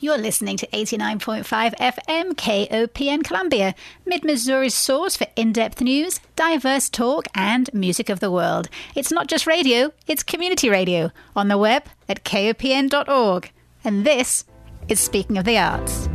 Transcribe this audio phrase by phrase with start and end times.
[0.00, 3.74] You're listening to 89.5 FM KOPN Columbia,
[4.06, 8.68] Mid Missouri's source for in depth news, diverse talk, and music of the world.
[8.94, 13.50] It's not just radio, it's community radio on the web at kopn.org.
[13.82, 14.44] And this
[14.88, 16.08] is Speaking of the Arts.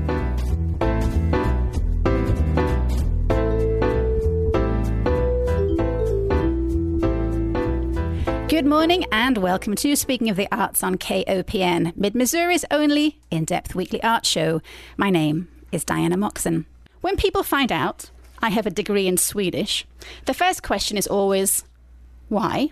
[8.53, 13.45] Good morning and welcome to Speaking of the Arts on KOPN, Mid Missouri's only in
[13.45, 14.61] depth weekly art show.
[14.95, 16.67] My name is Diana Moxon.
[17.01, 18.11] When people find out
[18.43, 19.87] I have a degree in Swedish,
[20.27, 21.63] the first question is always,
[22.29, 22.69] why?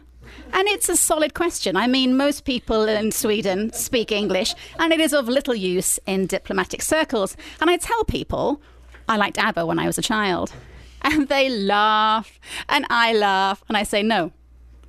[0.53, 1.75] And it's a solid question.
[1.75, 6.27] I mean, most people in Sweden speak English, and it is of little use in
[6.27, 7.35] diplomatic circles.
[7.59, 8.61] And I tell people
[9.09, 10.53] I liked ABBA when I was a child.
[11.01, 12.39] And they laugh,
[12.70, 14.31] and I laugh, and I say, no,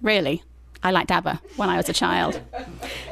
[0.03, 0.43] really.
[0.83, 2.41] I liked ABBA when I was a child.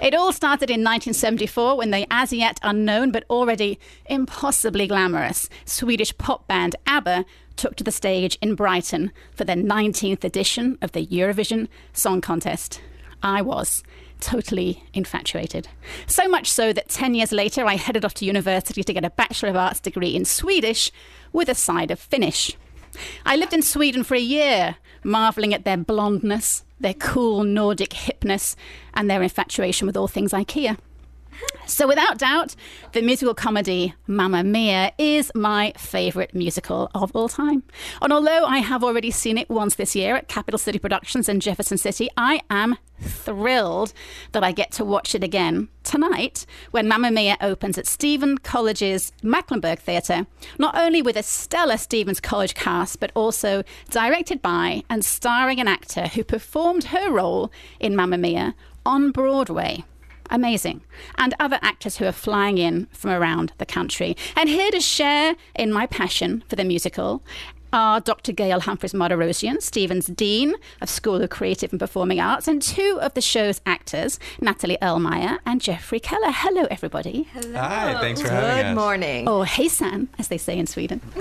[0.03, 6.17] It all started in 1974 when the as yet unknown but already impossibly glamorous Swedish
[6.19, 7.25] pop band ABBA
[7.57, 12.81] took to the stage in Brighton for their 19th edition of the Eurovision Song Contest.
[13.23, 13.83] I was
[14.21, 15.69] totally infatuated.
[16.07, 19.11] So much so that 10 years later, I headed off to university to get a
[19.11, 20.91] Bachelor of Arts degree in Swedish
[21.33, 22.57] with a side of Finnish.
[23.25, 28.57] I lived in Sweden for a year, marveling at their blondness, their cool Nordic hipness,
[28.95, 30.77] and their infatuation with all things IKEA.
[31.67, 32.55] So, without doubt,
[32.93, 37.63] the musical comedy Mamma Mia is my favourite musical of all time.
[38.03, 41.41] And although I have already seen it once this year at Capital City Productions in
[41.41, 43.93] Jefferson City, I am thrilled
[44.33, 49.11] that I get to watch it again tonight when Mamma Mia opens at Stephens College's
[49.25, 50.25] Macklanburg Theatre,
[50.57, 55.67] not only with a stellar Stephens College cast, but also directed by and starring an
[55.67, 58.55] actor who performed her role in Mamma Mia
[58.87, 59.85] on Broadway
[60.33, 60.81] amazing.
[61.19, 64.17] And other actors who are flying in from around the country.
[64.37, 67.25] And here to share in my passion for the musical
[67.73, 68.33] are Dr.
[68.33, 73.15] Gail Humphries Mardirosian, Stephens Dean of School of Creative and Performing Arts, and two of
[73.15, 76.31] the show's actors, Natalie Irlmeier and Jeffrey Keller.
[76.31, 77.29] Hello, everybody.
[77.33, 77.59] Hello.
[77.59, 78.63] Hi, thanks for having us.
[78.71, 79.29] Good morning.
[79.29, 81.01] Or hey, Sam, as they say in Sweden.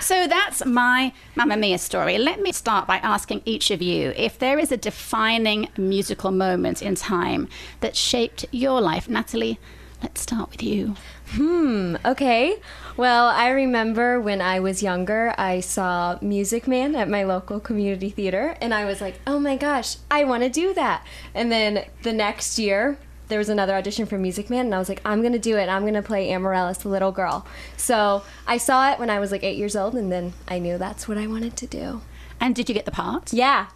[0.00, 2.18] so that's my Mamma Mia story.
[2.18, 6.82] Let me start by asking each of you if there is a defining musical moment
[6.82, 7.48] in time
[7.80, 9.08] that shaped your life.
[9.08, 9.58] Natalie,
[10.02, 10.94] let's start with you.
[11.30, 12.56] Hmm, okay.
[12.98, 18.10] Well, I remember when I was younger, I saw Music Man at my local community
[18.10, 21.06] theater, and I was like, oh my gosh, I want to do that.
[21.32, 22.98] And then the next year,
[23.28, 25.56] there was another audition for Music Man, and I was like, I'm going to do
[25.56, 25.68] it.
[25.68, 27.46] I'm going to play Amaryllis, the little girl.
[27.76, 30.76] So I saw it when I was like eight years old, and then I knew
[30.76, 32.00] that's what I wanted to do.
[32.40, 33.32] And did you get the part?
[33.32, 33.68] Yeah.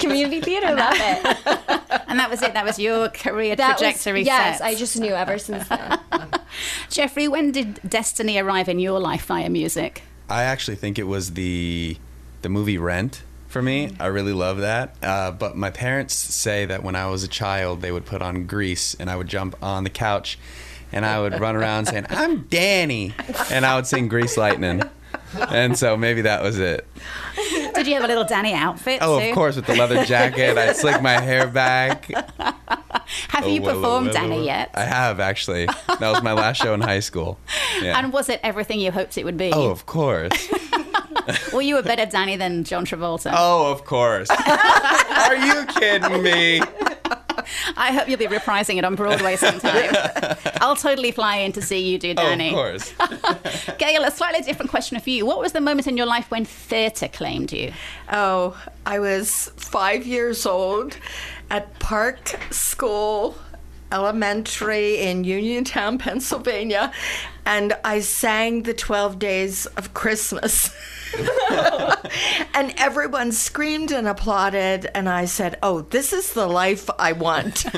[0.00, 2.00] Community theater, love it.
[2.08, 2.54] And that was it.
[2.54, 4.66] That was your career That was- trajectory yes, set.
[4.66, 5.98] I just knew ever since then.
[6.90, 10.02] Jeffrey, when did destiny arrive in your life via music?
[10.28, 11.96] I actually think it was the
[12.42, 13.94] the movie Rent for me.
[13.98, 14.94] I really love that.
[15.02, 18.46] Uh, but my parents say that when I was a child, they would put on
[18.46, 20.38] Grease, and I would jump on the couch,
[20.92, 23.14] and I would run around saying, "I'm Danny,"
[23.50, 24.82] and I would sing Grease Lightning.
[25.50, 26.86] And so maybe that was it.
[27.74, 28.98] Did you have a little Danny outfit?
[29.02, 29.28] Oh, too?
[29.28, 32.10] of course, with the leather jacket, I slicked my hair back.
[33.28, 34.12] Have Oh, you performed Willow.
[34.12, 34.70] Danny yet?
[34.74, 35.64] I have actually.
[35.66, 37.38] That was my last show in high school.
[37.80, 37.98] Yeah.
[37.98, 39.50] And was it everything you hoped it would be?
[39.52, 40.30] oh, of course.
[41.52, 43.32] Were you a better Danny than John Travolta?
[43.34, 44.28] Oh, of course.
[44.30, 46.60] Are you kidding me?
[47.76, 49.94] I hope you'll be reprising it on Broadway sometime.
[50.60, 52.48] I'll totally fly in to see you do Oh, Danny.
[52.48, 52.92] of course.
[53.78, 55.26] Gail, a slightly different question for you.
[55.26, 57.72] What was the moment in your life when theatre claimed you?
[58.12, 58.56] Oh,
[58.86, 60.96] I was five years old
[61.50, 63.36] at Park School
[63.90, 66.92] Elementary in Uniontown, Pennsylvania,
[67.46, 70.70] and I sang the 12 Days of Christmas.
[72.54, 77.66] and everyone screamed and applauded, and I said, Oh, this is the life I want.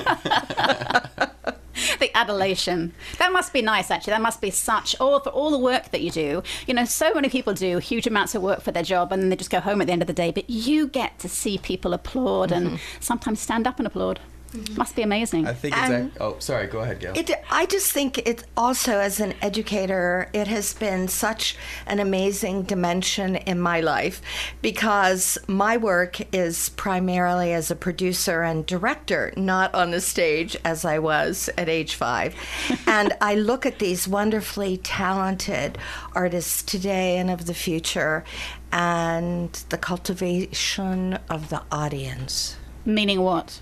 [1.98, 2.92] The adulation.
[3.18, 4.12] That must be nice, actually.
[4.12, 6.42] That must be such, all for all the work that you do.
[6.66, 9.30] You know, so many people do huge amounts of work for their job and then
[9.30, 10.30] they just go home at the end of the day.
[10.30, 12.76] But you get to see people applaud and mm-hmm.
[13.00, 14.20] sometimes stand up and applaud.
[14.52, 14.76] Mm-hmm.
[14.78, 15.46] Must be amazing.
[15.46, 15.82] I think it's.
[15.90, 16.66] And- a- um, oh, sorry.
[16.66, 17.12] Go ahead, Gail.
[17.16, 21.56] It, I just think it also, as an educator, it has been such
[21.86, 24.20] an amazing dimension in my life
[24.60, 30.84] because my work is primarily as a producer and director, not on the stage as
[30.84, 32.34] I was at age five.
[32.86, 35.78] and I look at these wonderfully talented
[36.14, 38.24] artists today and of the future
[38.72, 42.56] and the cultivation of the audience.
[42.84, 43.60] Meaning what?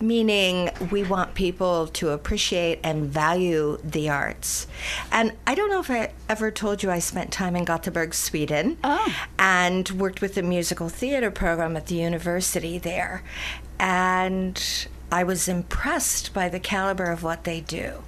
[0.00, 4.66] Meaning we want people to appreciate and value the arts.
[5.12, 8.76] And I don't know if I ever told you I spent time in Gothenburg, Sweden,
[8.84, 9.14] Oh.
[9.38, 13.22] and worked with the musical theater program at the university there.
[13.78, 14.62] And
[15.12, 18.02] I was impressed by the caliber of what they do.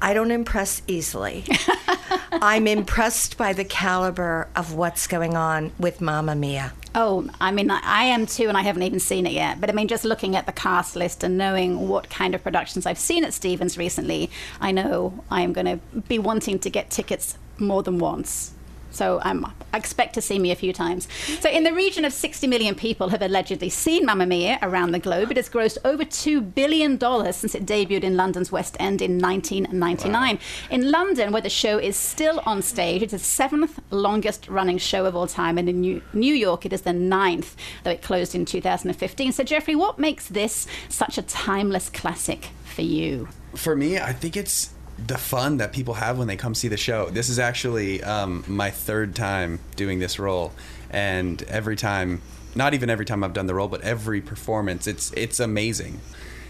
[0.00, 1.44] I don't impress easily.
[2.40, 6.72] I'm impressed by the caliber of what's going on with Mamma Mia.
[6.94, 9.60] Oh, I mean, I I am too, and I haven't even seen it yet.
[9.60, 12.86] But I mean, just looking at the cast list and knowing what kind of productions
[12.86, 14.30] I've seen at Stephens recently,
[14.60, 18.52] I know I am going to be wanting to get tickets more than once.
[18.92, 21.08] So I'm, I expect to see me a few times.
[21.40, 24.98] So, in the region of 60 million people have allegedly seen Mamma Mia around the
[24.98, 25.30] globe.
[25.30, 26.98] It has grossed over $2 billion
[27.32, 30.38] since it debuted in London's West End in 1999.
[30.70, 35.06] In London, where the show is still on stage, it's the seventh longest running show
[35.06, 35.58] of all time.
[35.58, 39.32] And in New, New York, it is the ninth, though it closed in 2015.
[39.32, 43.28] So, Jeffrey, what makes this such a timeless classic for you?
[43.54, 44.72] For me, I think it's
[45.06, 47.10] the fun that people have when they come see the show.
[47.10, 50.52] This is actually um, my third time doing this role,
[50.90, 52.20] and every time,
[52.54, 56.00] not even every time I've done the role, but every performance, it's it's amazing.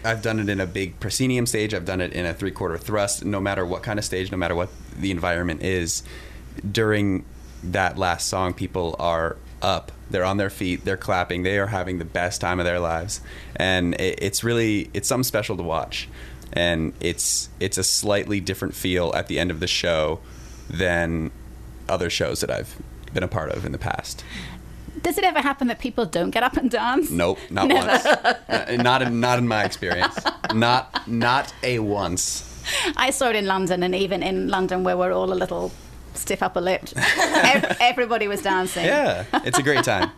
[0.05, 1.73] I've done it in a big proscenium stage.
[1.73, 3.23] I've done it in a three-quarter thrust.
[3.23, 6.03] No matter what kind of stage, no matter what the environment is,
[6.69, 7.23] during
[7.63, 9.93] that last song, people are up.
[10.09, 10.83] They're on their feet.
[10.83, 11.43] They're clapping.
[11.43, 13.21] They are having the best time of their lives,
[13.55, 16.09] and it, it's really it's something special to watch.
[16.53, 20.19] And it's it's a slightly different feel at the end of the show
[20.69, 21.31] than
[21.89, 22.75] other shows that I've
[23.13, 24.23] been a part of in the past.
[25.01, 27.11] Does it ever happen that people don't get up and dance?
[27.11, 27.87] Nope, not Never.
[27.87, 28.81] once.
[28.83, 30.17] Not in not in my experience.
[30.53, 32.49] Not not a once.
[32.95, 35.71] I saw it in London, and even in London, where we're all a little
[36.13, 36.93] stiff upper lipped,
[37.81, 38.85] everybody was dancing.
[38.85, 40.11] Yeah, it's a great time.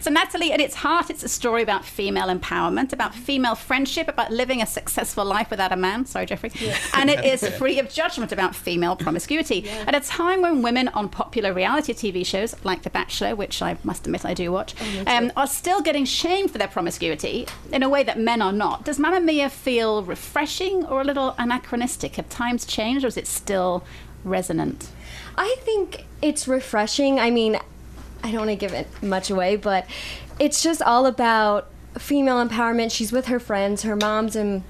[0.00, 4.32] So, Natalie, at its heart, it's a story about female empowerment, about female friendship, about
[4.32, 6.06] living a successful life without a man.
[6.06, 6.50] Sorry, Jeffrey.
[6.94, 9.68] And it is free of judgment about female promiscuity.
[9.68, 13.76] At a time when women on popular reality TV shows like The Bachelor, which I
[13.84, 14.74] must admit I do watch,
[15.06, 18.84] um, are still getting shamed for their promiscuity in a way that men are not,
[18.84, 22.16] does Mamma Mia feel refreshing or a little anachronistic?
[22.16, 23.84] Have times changed or is it still
[24.24, 24.88] resonant?
[25.36, 27.18] I think it's refreshing.
[27.18, 27.58] I mean,
[28.22, 29.86] I don't want to give it much away, but
[30.38, 32.92] it's just all about female empowerment.
[32.92, 33.82] She's with her friends.
[33.82, 34.64] Her mom's an,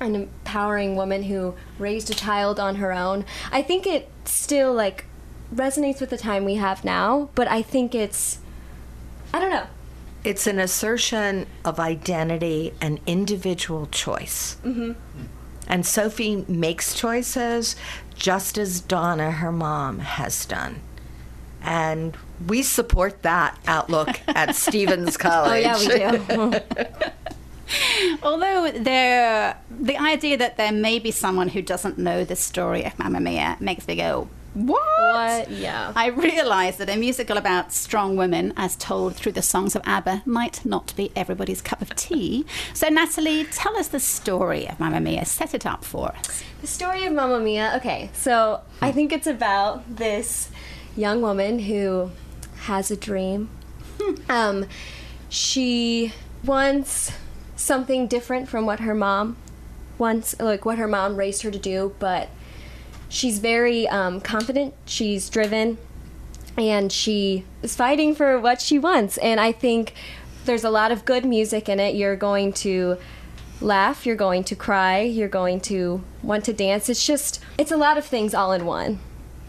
[0.00, 3.24] an empowering woman who raised a child on her own.
[3.50, 5.06] I think it still like
[5.54, 8.38] resonates with the time we have now, but I think it's
[9.32, 9.66] I don't know.
[10.24, 14.56] It's an assertion of identity and individual choice.
[14.64, 14.92] Mm-hmm.
[15.66, 17.76] And Sophie makes choices
[18.14, 20.80] just as Donna, her mom, has done.
[21.62, 22.16] And
[22.46, 25.64] we support that outlook at Stephens College.
[25.66, 25.98] Oh College.
[25.98, 26.60] yeah, we do.
[28.22, 32.98] Although there, the idea that there may be someone who doesn't know the story of
[32.98, 34.82] Mamma Mia makes me go, what?
[34.98, 35.50] What?
[35.50, 35.92] Yeah.
[35.96, 40.22] I realise that a musical about strong women, as told through the songs of ABBA,
[40.26, 42.44] might not be everybody's cup of tea.
[42.74, 45.24] So, Natalie, tell us the story of Mamma Mia.
[45.24, 46.44] Set it up for us.
[46.60, 47.72] The story of Mamma Mia.
[47.76, 50.50] Okay, so I think it's about this
[50.96, 52.10] young woman who
[52.62, 53.48] has a dream.
[54.28, 54.66] Um,
[55.28, 56.12] she
[56.44, 57.12] wants
[57.56, 59.36] something different from what her mom
[59.98, 62.28] wants, like what her mom raised her to do, but
[63.08, 64.74] she's very um, confident.
[64.86, 65.78] She's driven,
[66.56, 69.18] and she is fighting for what she wants.
[69.18, 69.94] And I think
[70.44, 71.94] there's a lot of good music in it.
[71.94, 72.98] You're going to
[73.60, 76.88] laugh, you're going to cry, you're going to want to dance.
[76.88, 78.98] It's just, it's a lot of things all in one.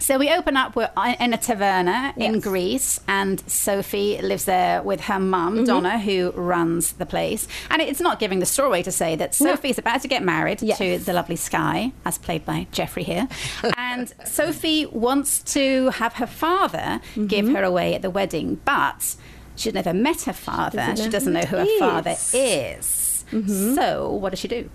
[0.04, 0.90] So we open up we're
[1.22, 5.64] in a taverna in Greece, and Sophie lives there with her mum Mm-hmm.
[5.64, 7.48] Donna, who runs the place.
[7.70, 10.22] And it's not giving the story away to say that Sophie is about to get
[10.22, 10.78] married Yes.
[10.80, 13.30] to the lovely Sky, as played by Jeffrey here,
[13.78, 17.56] and Sophie wants to have her father give Mm-hmm.
[17.56, 19.16] her away at the wedding, but
[19.56, 20.80] she's never met her father.
[20.80, 23.24] doesn't she doesn't know who he her father is.
[23.32, 23.76] Mm-hmm.
[23.76, 24.70] So what does she do?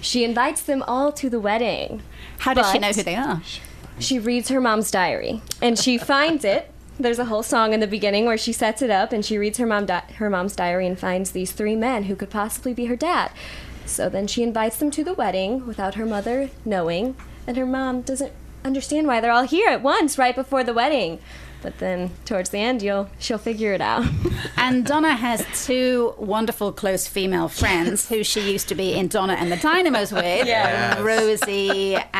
[0.00, 2.02] She invites them all to the wedding.
[2.38, 3.40] How does she know who they are?
[3.98, 6.70] She reads her mom's diary and she finds it.
[6.98, 9.58] There's a whole song in the beginning where she sets it up and she reads
[9.58, 12.86] her mom di- her mom's diary and finds these three men who could possibly be
[12.86, 13.32] her dad.
[13.86, 18.02] So then she invites them to the wedding without her mother knowing, and her mom
[18.02, 18.32] doesn't
[18.64, 21.18] understand why they're all here at once right before the wedding.
[21.64, 24.04] But then towards the end, you'll she'll figure it out.
[24.56, 29.34] And Donna has two wonderful close female friends who she used to be in Donna
[29.34, 30.96] and the Dynamos with, Yeah.
[30.98, 32.10] uh, Rosie and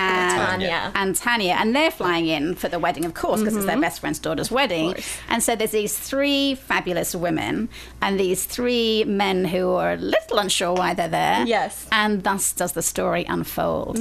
[0.51, 0.93] Tanya.
[0.95, 4.01] and Tanya, and they're flying in for the wedding, of course, because it's their best
[4.01, 4.95] friend's daughter's wedding.
[5.29, 7.69] And so there's these three fabulous women
[8.03, 11.45] and these three men who are a little unsure why they're there.
[11.47, 11.87] Yes.
[11.93, 13.99] And thus does the story unfold.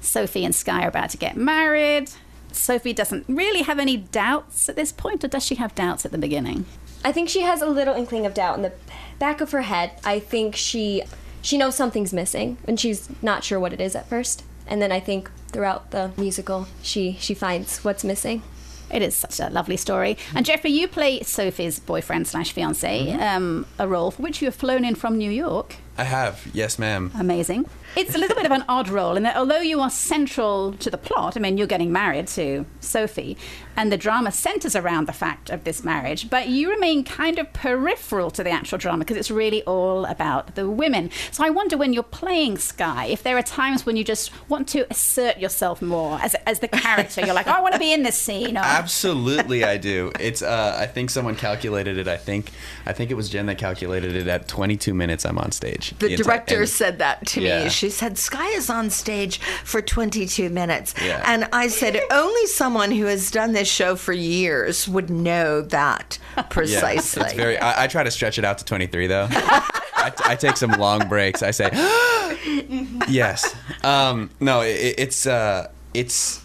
[0.00, 2.10] Sophie and Sky are about to get married.
[2.54, 6.12] Sophie doesn't really have any doubts at this point, or does she have doubts at
[6.12, 6.66] the beginning?
[7.04, 8.72] I think she has a little inkling of doubt in the
[9.18, 9.92] back of her head.
[10.04, 11.02] I think she
[11.42, 14.42] she knows something's missing and she's not sure what it is at first.
[14.66, 18.42] And then I think throughout the musical she she finds what's missing.
[18.90, 20.16] It is such a lovely story.
[20.34, 24.54] And Jeffrey, you play Sophie's boyfriend slash fiance, um, a role for which you have
[24.54, 25.76] flown in from New York.
[25.96, 27.12] I have, yes, ma'am.
[27.18, 27.66] Amazing.
[27.96, 30.90] It's a little bit of an odd role in that although you are central to
[30.90, 33.36] the plot, I mean, you're getting married to Sophie,
[33.76, 37.52] and the drama centers around the fact of this marriage, but you remain kind of
[37.52, 41.10] peripheral to the actual drama because it's really all about the women.
[41.30, 44.68] So I wonder when you're playing Sky, if there are times when you just want
[44.68, 47.20] to assert yourself more as, as the character.
[47.24, 48.56] You're like, oh, I want to be in this scene.
[48.56, 50.12] Or, Absolutely, I do.
[50.18, 50.42] It's.
[50.42, 52.08] Uh, I think someone calculated it.
[52.08, 52.50] I think.
[52.86, 55.24] I think it was Jen that calculated it at 22 minutes.
[55.24, 55.83] I'm on stage.
[55.98, 57.64] The entire- director said that to Yeah.
[57.64, 57.70] me.
[57.70, 60.94] She said, Sky is on stage for 22 minutes.
[61.02, 61.22] Yeah.
[61.26, 66.18] And I said, only someone who has done this show for years would know that
[66.50, 67.22] precisely.
[67.22, 67.58] Yeah, it's very.
[67.58, 69.28] I, I try to stretch it out to 23 though.
[69.30, 71.42] I, I take some long breaks.
[71.42, 71.70] I say,
[73.08, 73.54] yes.
[73.82, 76.44] Um, no, it, it's uh, it's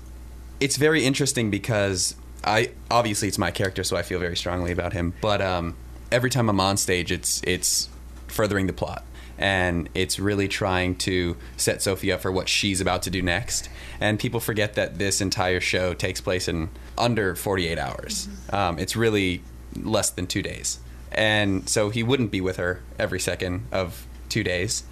[0.60, 4.94] it's very interesting because I obviously it's my character, so I feel very strongly about
[4.94, 5.14] him.
[5.22, 5.76] But um,
[6.12, 7.90] every time I'm on stage, it's it's
[8.28, 9.04] furthering the plot.
[9.40, 13.70] And it's really trying to set Sophie up for what she's about to do next.
[14.00, 18.28] And people forget that this entire show takes place in under 48 hours.
[18.52, 19.42] Um, it's really
[19.76, 20.80] less than two days.
[21.12, 24.84] And so he wouldn't be with her every second of two days.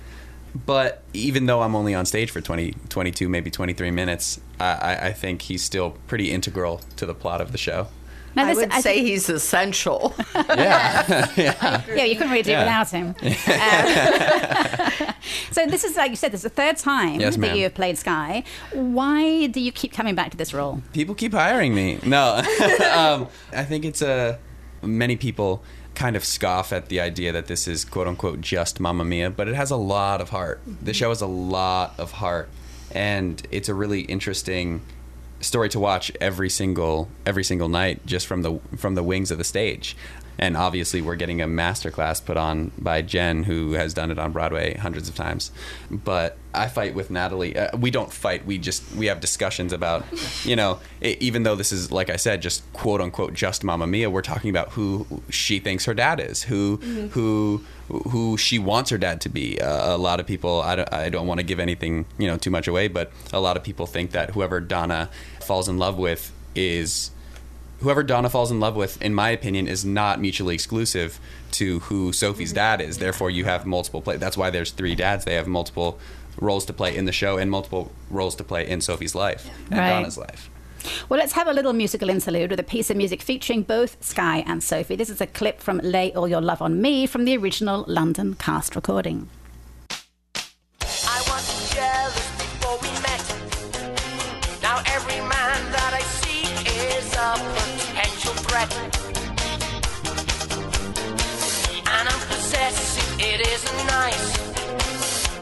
[0.55, 5.13] But even though I'm only on stage for 20, 22, maybe 23 minutes, I, I
[5.13, 7.87] think he's still pretty integral to the plot of the show.
[8.37, 10.15] Now, I this- would I say think- he's essential.
[10.35, 11.05] Yeah.
[11.37, 12.63] yeah, yeah, you couldn't really do it Yeah.
[12.63, 13.07] without him.
[13.09, 13.15] Um,
[15.51, 17.73] so this is, like you said, this is the third time Yes, that you have
[17.73, 18.43] played Sky.
[18.71, 20.81] Why do you keep coming back to this role?
[20.93, 21.99] people keep hiring me.
[22.05, 22.37] No,
[22.93, 24.39] um, I think it's a.
[24.83, 25.63] Many people
[25.95, 29.47] kind of scoff at the idea that this is quote unquote just Mamma Mia, but
[29.47, 30.61] it has a lot of heart.
[30.81, 32.49] The show has a lot of heart,
[32.91, 34.81] and it's a really interesting
[35.39, 39.37] story to watch every single every single night just from the from the wings of
[39.37, 39.95] the stage.
[40.39, 44.31] And obviously, we're getting a masterclass put on by Jen, who has done it on
[44.31, 45.51] Broadway hundreds of times.
[45.89, 47.57] But I fight with Natalie.
[47.57, 48.45] Uh, we don't fight.
[48.45, 50.05] We just we have discussions about,
[50.43, 53.87] you know, e even though this is like I said, just quote unquote just Mamma
[53.87, 54.09] Mia.
[54.09, 56.77] We're talking about who she thinks her dad is, who
[57.11, 59.59] who who she wants her dad to be.
[59.59, 60.61] Uh, a lot of people.
[60.61, 63.39] I don't, I don't want to give anything you know too much away, but a
[63.39, 65.09] lot of people think that whoever Donna
[65.41, 67.11] falls in love with is
[67.79, 71.19] whoever Donna falls in love with, in my opinion, is not mutually exclusive
[71.51, 72.97] to who Sophie's dad is.
[72.97, 74.17] Therefore, you have multiple play.
[74.17, 75.25] That's why there's three dads.
[75.25, 75.99] They have multiple
[76.39, 79.79] roles to play in the show and multiple roles to play in Sophie's life and
[79.79, 79.89] Right.
[79.89, 80.49] Donna's life.
[81.09, 84.43] Well, let's have a little musical interlude with a piece of music featuring both Sky
[84.45, 84.95] and Sophie.
[84.95, 88.35] This is a clip from Lay All Your Love on Me from the original London
[88.35, 89.27] cast recording.
[98.57, 98.73] Threat.
[101.85, 104.37] And I'm possessive, it isn't nice.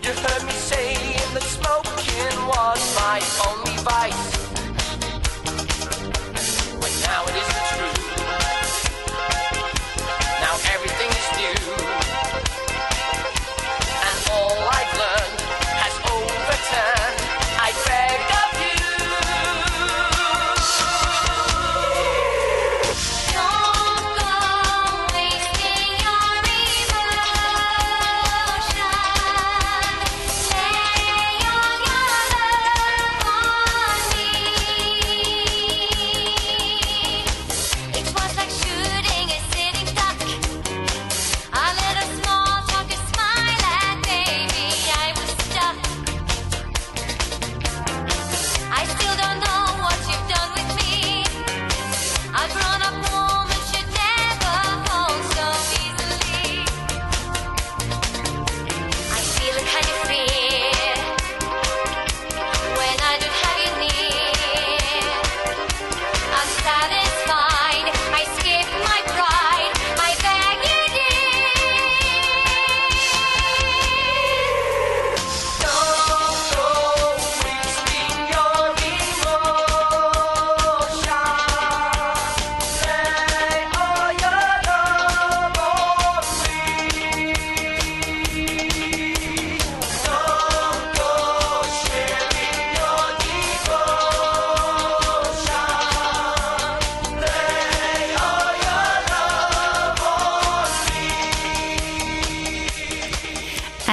[0.03, 4.34] You heard me saying that smoking was my only vice.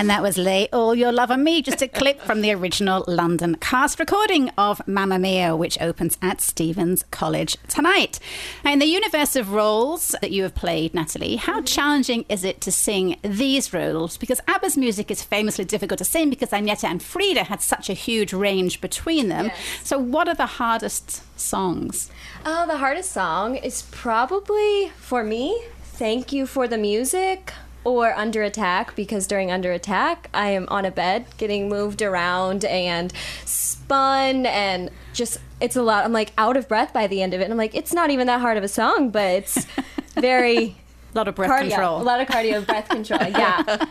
[0.02, 3.04] And that was Lay All Your Love on Me, just a clip from the original
[3.06, 8.18] London cast recording of Mamma Mia, which opens at Stephens College tonight.
[8.64, 11.66] Now, in the universe of roles that you have played, Natalie, how mm-hmm.
[11.66, 14.16] challenging is it to sing these roles?
[14.16, 17.94] Because ABBA's music is famously difficult to sing because Agnetha and Frida had such a
[17.94, 19.47] huge range between them.
[19.47, 19.59] Yes.
[19.85, 22.11] So, what are the hardest songs?
[22.44, 27.52] Oh, the hardest song is probably for me, Thank You for the Music
[27.85, 32.65] or Under Attack because during Under Attack, I am on a bed getting moved around
[32.65, 33.12] and
[33.45, 36.05] spun and just it's a lot.
[36.05, 37.45] I'm like out of breath by the end of it.
[37.45, 39.67] And I'm like it's not even that hard of a song, but it's
[40.15, 40.77] very
[41.14, 41.69] A lot of breath cardio.
[41.69, 42.02] control.
[42.02, 43.21] A lot of cardio breath control.
[43.31, 43.88] Yeah.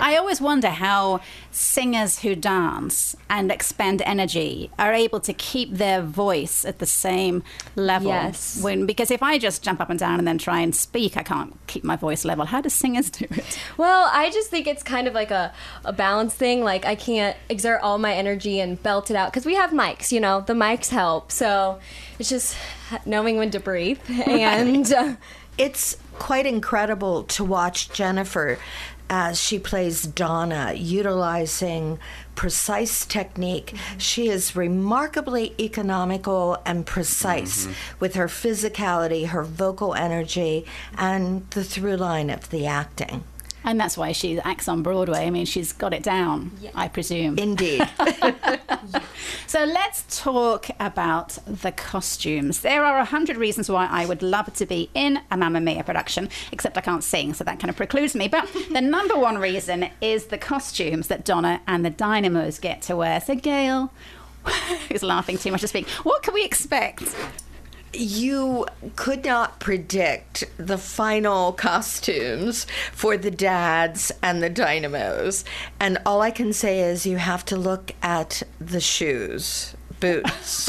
[0.00, 1.20] I always wonder how
[1.50, 7.42] singers who dance and expend energy are able to keep their voice at the same
[7.74, 8.08] level.
[8.08, 8.60] Yes.
[8.62, 11.22] When because if I just jump up and down and then try and speak, I
[11.22, 12.44] can't keep my voice level.
[12.44, 13.58] How do singers do it?
[13.78, 15.52] Well, I just think it's kind of like a,
[15.84, 16.62] a balance thing.
[16.62, 20.12] Like, I can't exert all my energy and belt it out because we have mics,
[20.12, 21.32] you know, the mics help.
[21.32, 21.80] So
[22.18, 22.56] it's just
[23.06, 23.98] knowing when to breathe.
[24.44, 25.14] And uh,
[25.56, 28.58] It's quite incredible to watch Jennifer
[29.10, 31.98] as she plays Donna, utilizing
[32.34, 33.66] precise technique.
[33.74, 33.98] Mm-hmm.
[33.98, 37.98] She is remarkably economical and precise mm-hmm.
[38.00, 40.64] with her physicality, her vocal energy,
[40.96, 43.24] and the through line of the acting.
[43.64, 45.26] And that's why she acts on Broadway.
[45.26, 47.38] I mean, she's got it down, I presume.
[47.38, 47.88] Indeed.
[49.54, 52.62] So let's talk about the costumes.
[52.62, 55.84] There are a hundred reasons why I would love to be in a Mamma Mia
[55.84, 58.26] production, except I can't sing, so that kind of precludes me.
[58.26, 62.96] But the number one reason is the costumes that Donna and the Dynamos get to
[62.96, 63.20] wear.
[63.20, 63.92] So Gail,
[64.88, 67.14] who's laughing too much to speak, what can we expect?
[67.96, 75.44] You could not predict the final costumes for the dads and the dynamos.
[75.80, 80.68] And all I can say is you have to look at the shoes, boots.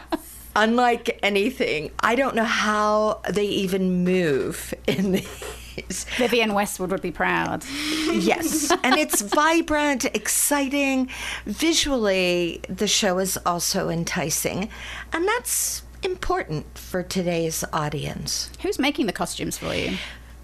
[0.56, 5.12] Unlike anything, I don't know how they even move in
[5.78, 6.04] these.
[6.16, 7.64] Vivienne Westwood would be proud.
[8.10, 11.08] Yes, and it's vibrant, exciting.
[11.46, 14.68] Visually, the show is also enticing,
[15.12, 18.50] and that's important for today's audience.
[18.62, 19.96] Who's making the costumes for you?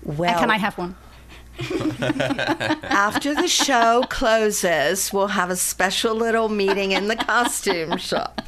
[0.02, 0.96] Well, and can I have one?
[2.82, 8.42] after the show closes, we'll have a special little meeting in the costume shop.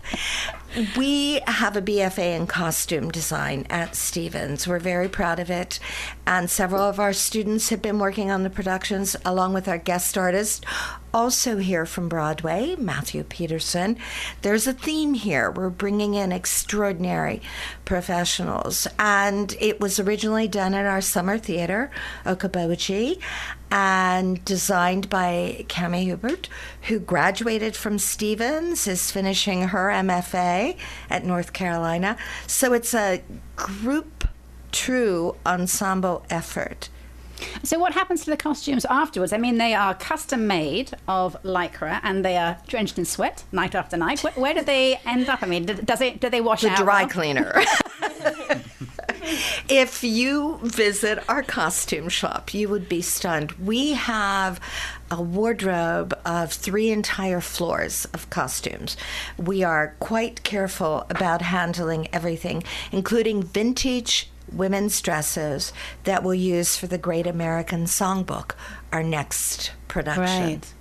[0.96, 4.68] We have a BFA in costume design at Stephens.
[4.68, 5.79] We're very proud of it.
[6.26, 10.18] And several of our students have been working on the productions along with our guest
[10.18, 10.66] artist,
[11.14, 13.96] also here from Broadway, Matthew Peterson.
[14.42, 15.50] There's a theme here.
[15.50, 17.40] We're bringing in extraordinary
[17.87, 18.87] professionals.
[18.98, 21.90] And it was originally done at our summer theater,
[22.26, 23.18] Okoboji,
[23.70, 26.48] and designed by Cami Hubert,
[26.83, 30.76] who graduated from Stephens, is finishing her MFA
[31.11, 32.16] at North Carolina.
[32.46, 33.22] So it's a
[33.57, 34.29] group
[34.72, 36.88] true ensemble effort.
[37.62, 39.33] So, what happens to the costumes afterwards?
[39.33, 43.74] I mean, they are custom made of lycra and they are drenched in sweat night
[43.74, 44.22] after night.
[44.22, 45.42] Where, where do they end up?
[45.42, 46.79] I mean, do- does it do they wash the out?
[46.79, 47.11] The dry well?
[47.11, 47.52] cleaner.
[49.68, 53.52] if you visit our costume shop, you would be stunned.
[53.52, 54.60] We have
[55.10, 58.96] a wardrobe of three entire floors of costumes.
[59.36, 62.62] We are quite careful about handling everything,
[62.92, 65.72] including vintage women's dresses
[66.04, 68.52] that we'll use for the Great American Songbook,
[68.92, 70.24] our next production.
[70.24, 70.72] Right.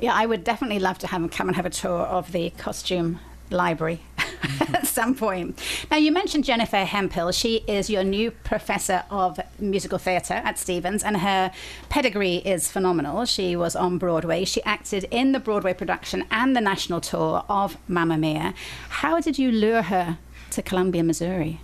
[0.00, 3.20] Yeah, I would definitely love to have come and have a tour of the costume
[3.50, 4.00] library
[4.74, 5.58] at some point.
[5.90, 7.32] Now, you mentioned Jennifer Hemphill.
[7.32, 11.52] She is your new professor of musical theatre at Stephens, and her
[11.88, 13.24] pedigree is phenomenal.
[13.24, 14.44] She was on Broadway.
[14.44, 18.54] She acted in the Broadway production and the national tour of Mamma Mia.
[18.88, 20.18] How did you lure her
[20.50, 21.60] to Columbia, Missouri?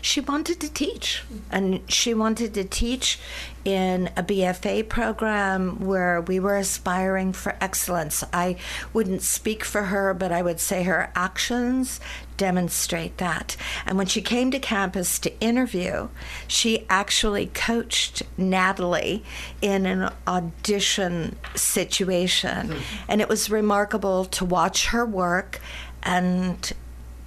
[0.00, 3.18] She wanted to teach, and she wanted to teach
[3.64, 8.24] in a BFA program where we were aspiring for excellence.
[8.32, 8.56] I
[8.92, 12.00] wouldn't speak for her, but I would say her actions
[12.38, 13.56] demonstrate that.
[13.84, 16.08] And when she came to campus to interview,
[16.46, 19.22] she actually coached Natalie
[19.60, 22.68] in an audition situation.
[22.68, 22.78] Hmm.
[23.08, 25.60] And it was remarkable to watch her work
[26.02, 26.72] and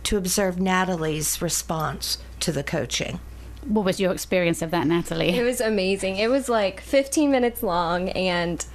[0.03, 3.19] to observe Natalie's response to the coaching.
[3.63, 5.37] What was your experience of that, Natalie?
[5.37, 6.17] It was amazing.
[6.17, 8.65] It was like 15 minutes long, and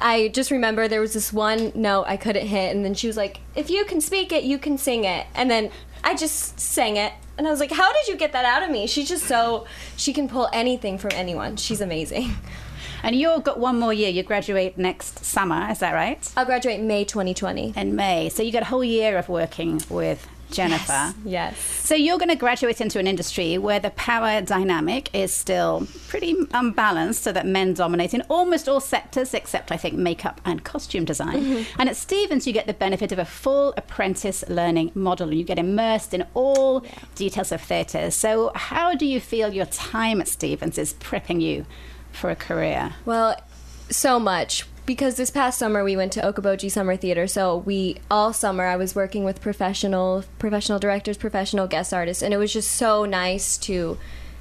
[0.00, 3.16] I just remember there was this one note I couldn't hit, and then she was
[3.16, 5.70] like, "If you can speak it, you can sing it." And then
[6.04, 8.70] I just sang it, and I was like, "How did you get that out of
[8.70, 11.56] me?" She's just so she can pull anything from anyone.
[11.56, 12.36] She's amazing.
[13.02, 14.08] And you've got one more year.
[14.08, 16.30] You graduate next summer, is that right?
[16.36, 17.72] I'll graduate May 2020.
[17.76, 18.28] In May.
[18.28, 21.14] So you got a whole year of working with Jennifer.
[21.24, 21.58] Yes.
[21.58, 26.36] So you're going to graduate into an industry where the power dynamic is still pretty
[26.52, 31.04] unbalanced, so that men dominate in almost all sectors except, I think, makeup and costume
[31.04, 31.42] design.
[31.42, 31.80] Mm-hmm.
[31.80, 35.32] And at Stephens, you get the benefit of a full apprentice learning model.
[35.32, 36.84] You get immersed in all
[37.14, 38.10] details of theatre.
[38.10, 41.66] So how do you feel your time at Stephens is prepping you
[42.12, 42.94] for a career?
[43.04, 43.40] Well,
[43.88, 47.26] so much because this past summer we went to Okoboji Summer Theater.
[47.26, 52.34] So we all summer I was working with professional professional directors, professional guest artists, and
[52.34, 53.98] it was just so nice to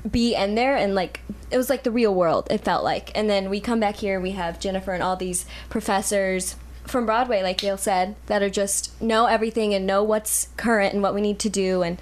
[0.09, 2.47] be in there and like it was like the real world.
[2.49, 3.11] It felt like.
[3.15, 7.43] And then we come back here, we have Jennifer and all these professors from Broadway,
[7.43, 11.21] like Gail said, that are just know everything and know what's current and what we
[11.21, 11.99] need to do and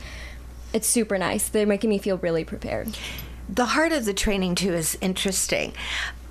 [0.74, 1.50] it's super nice.
[1.50, 2.98] They're making me feel really prepared.
[3.48, 5.74] The heart of the training, too, is interesting.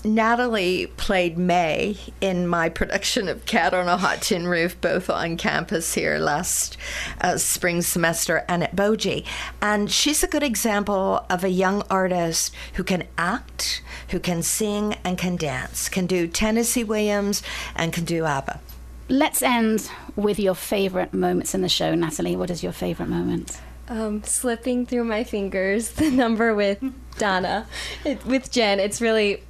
[0.04, 5.36] Natalie played May in my production of Cat on a Hot Tin Roof, both on
[5.36, 6.76] campus here last
[7.20, 9.24] uh, spring semester and at Boji.
[9.60, 14.94] And she's a good example of a young artist who can act, who can sing,
[15.04, 17.42] and can dance, can do Tennessee Williams,
[17.74, 18.60] and can do ABBA.
[19.08, 22.36] Let's end with your favorite moments in the show, Natalie.
[22.36, 23.58] What is your favorite moment?
[23.88, 26.82] um, slipping through my fingers the number with
[27.18, 27.66] Donna,
[28.04, 28.80] it, with Jen.
[28.80, 29.42] It's really,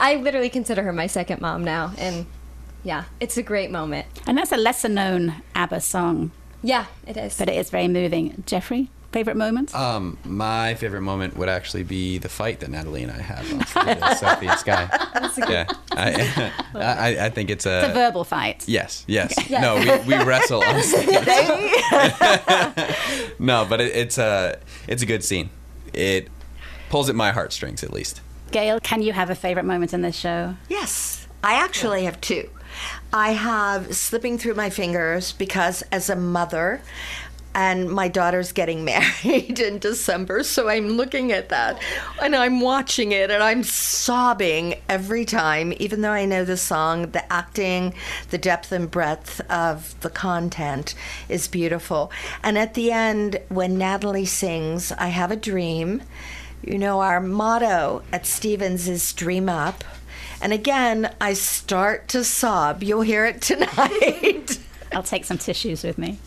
[0.00, 2.26] I literally consider her my second mom now, and
[2.82, 4.06] yeah, it's a great moment.
[4.26, 6.30] And that's a lesser known ABBA song,
[6.62, 7.36] Yeah, it is.
[7.36, 8.42] but it is very moving.
[8.46, 9.74] Jeffrey, favorite moment?
[9.74, 13.66] Um, my favorite moment would actually be the fight that Natalie and I have on
[13.66, 14.88] stage Sophie and Sky.
[15.50, 18.64] Yeah, I, I, I think it's a, it's a verbal fight.
[18.66, 19.34] Yes, yes.
[19.50, 21.08] No, we, we wrestle on stage.
[23.38, 24.58] no, but it, it's a
[24.88, 25.50] it's a good scene.
[25.92, 26.28] It
[26.88, 28.20] pulls at my heartstrings at least.
[28.50, 30.56] Gail, can you have a favorite moment in this show?
[30.68, 32.50] Yes, I actually have two.
[33.12, 36.82] I have slipping through my fingers because as a mother,
[37.54, 38.84] and my daughter's getting
[39.24, 41.82] married in December, so I'm looking at that
[42.22, 47.10] and I'm watching it and I'm sobbing every time, even though I know the song,
[47.10, 47.94] the acting,
[48.30, 50.94] the depth and breadth of the content
[51.28, 52.12] is beautiful.
[52.42, 56.02] And at the end, when Natalie sings, I have a dream.
[56.62, 59.82] You know, our motto at Stephens is Dream Up.
[60.42, 62.82] And again, I start to sob.
[62.82, 64.58] You'll hear it tonight.
[64.92, 66.18] I'll take some tissues with me.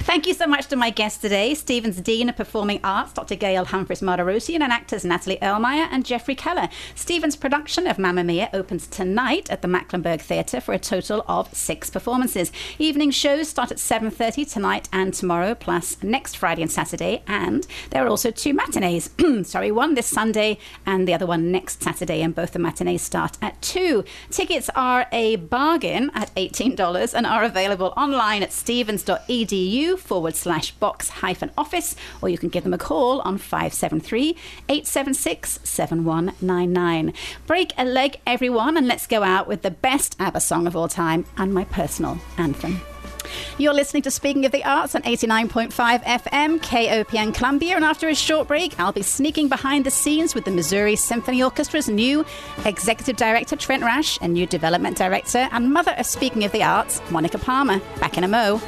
[0.00, 3.34] Thank you so much to my guests today, Stephens' Dean of Performing Arts, Dr.
[3.34, 6.68] Gail Humphries Mardirosian, and actors Natalie Irlmeier and Jeffrey Keller.
[6.94, 11.54] Stephens' production of Mamma Mia opens tonight at the Macklanburg Theatre for a total of
[11.54, 12.52] six performances.
[12.78, 18.04] Evening shows start at 7.30 tonight and tomorrow, plus next Friday and Saturday, and there
[18.04, 19.10] are also two matinees.
[19.42, 23.36] Sorry, one this Sunday and the other one next Saturday, and both the matinees start
[23.42, 24.04] at 2.
[24.30, 31.08] Tickets are a bargain at $18 and are available online at stephens.edu forward slash box
[31.08, 34.30] hyphen office, or you can give them a call on 573
[34.68, 37.12] 876 7199.
[37.48, 40.86] Break a leg, everyone, and let's go out with the best ABBA song of all
[40.86, 42.80] time and my personal anthem.
[43.58, 47.76] You're listening to Speaking of the Arts on 89.5 FM, KOPN Columbia.
[47.76, 51.40] And after a short break, I'll be sneaking behind the scenes with the Missouri Symphony
[51.40, 52.24] Orchestra's new
[52.64, 57.00] executive director, Trent Rash, and new development director and mother of Speaking of the Arts,
[57.10, 57.80] Monica Palmer.
[58.00, 58.60] Back in a mo.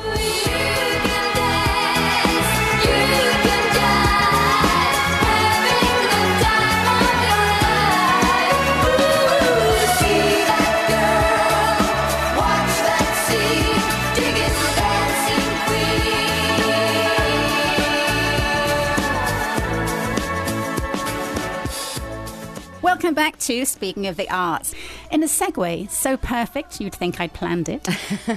[23.18, 24.76] Back to Speaking of the Arts.
[25.10, 27.88] In a segue so perfect you'd think I'd planned it.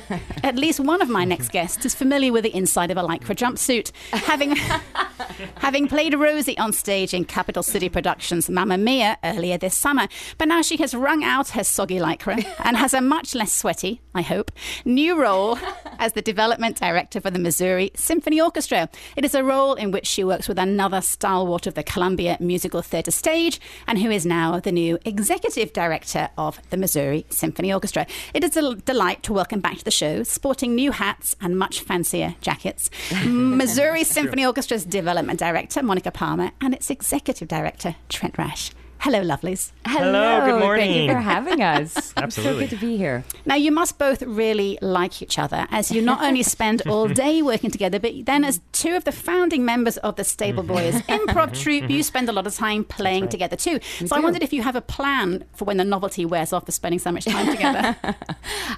[0.44, 3.36] At least one of my next guests is familiar with the inside of a lycra
[3.36, 4.56] jumpsuit, having
[5.58, 10.08] having played Rosie on stage in Capital City Productions' Mamma Mia earlier this summer.
[10.38, 14.00] But now she has wrung out her soggy lycra and has a much less sweaty,
[14.16, 14.50] I hope,
[14.86, 15.60] new role
[16.00, 18.90] as the development director for the Missouri Symphony Orchestra.
[19.18, 22.82] It is a role in which she works with another stalwart of the Columbia Musical
[22.82, 28.06] Theatre stage and who is now the new executive director of the Missouri Symphony Orchestra.
[28.34, 31.82] It is a delight to welcome back to the show, sporting new hats and much
[31.82, 32.89] fancier jackets,
[33.26, 38.71] Missouri Symphony Orchestra's development director, Monica Palmer, and its executive director, Trent Rash.
[39.02, 39.72] Hello, lovelies.
[39.84, 40.92] Hello, good morning.
[40.92, 42.14] Thank you for having us.
[42.18, 42.68] Absolutely.
[42.68, 43.24] So good to be here.
[43.48, 47.42] Now, you must both really like each other as you not only spend all day
[47.42, 51.60] working together, but then, as two of the founding members of the Stable Boys improv
[51.60, 53.80] troupe, you spend a lot of time playing together too.
[54.06, 56.72] So, I wondered if you have a plan for when the novelty wears off for
[56.72, 57.98] spending so much time together.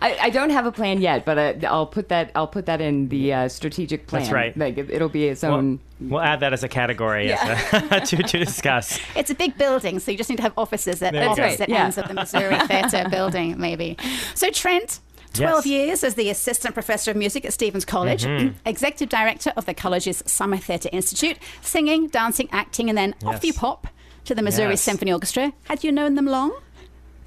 [0.02, 2.80] I, I don't have a plan yet, but uh, I'll put that I'll put that
[2.80, 4.22] in the uh, strategic plan.
[4.22, 4.56] That's right.
[4.56, 5.52] Like it, it'll be its own.
[5.68, 5.80] we'll
[6.20, 9.00] add that as a category as a, to, to discuss.
[9.16, 11.66] it's a big building, so you just need to have offices at There you go.
[11.68, 11.86] Yeah.
[11.86, 13.98] ends of the Missouri Theatre building, maybe.
[14.36, 15.00] So, Trent.
[15.34, 15.66] 12 Yes.
[15.66, 18.56] years as the assistant professor of music at Stephens College, Mm-hmm.
[18.68, 23.52] executive director of the college's Summer Theatre Institute, singing, dancing, acting, and then off you
[23.52, 23.88] pop
[24.26, 24.82] to the Missouri Yes.
[24.82, 25.52] Symphony Orchestra.
[25.64, 26.56] Had you known them long?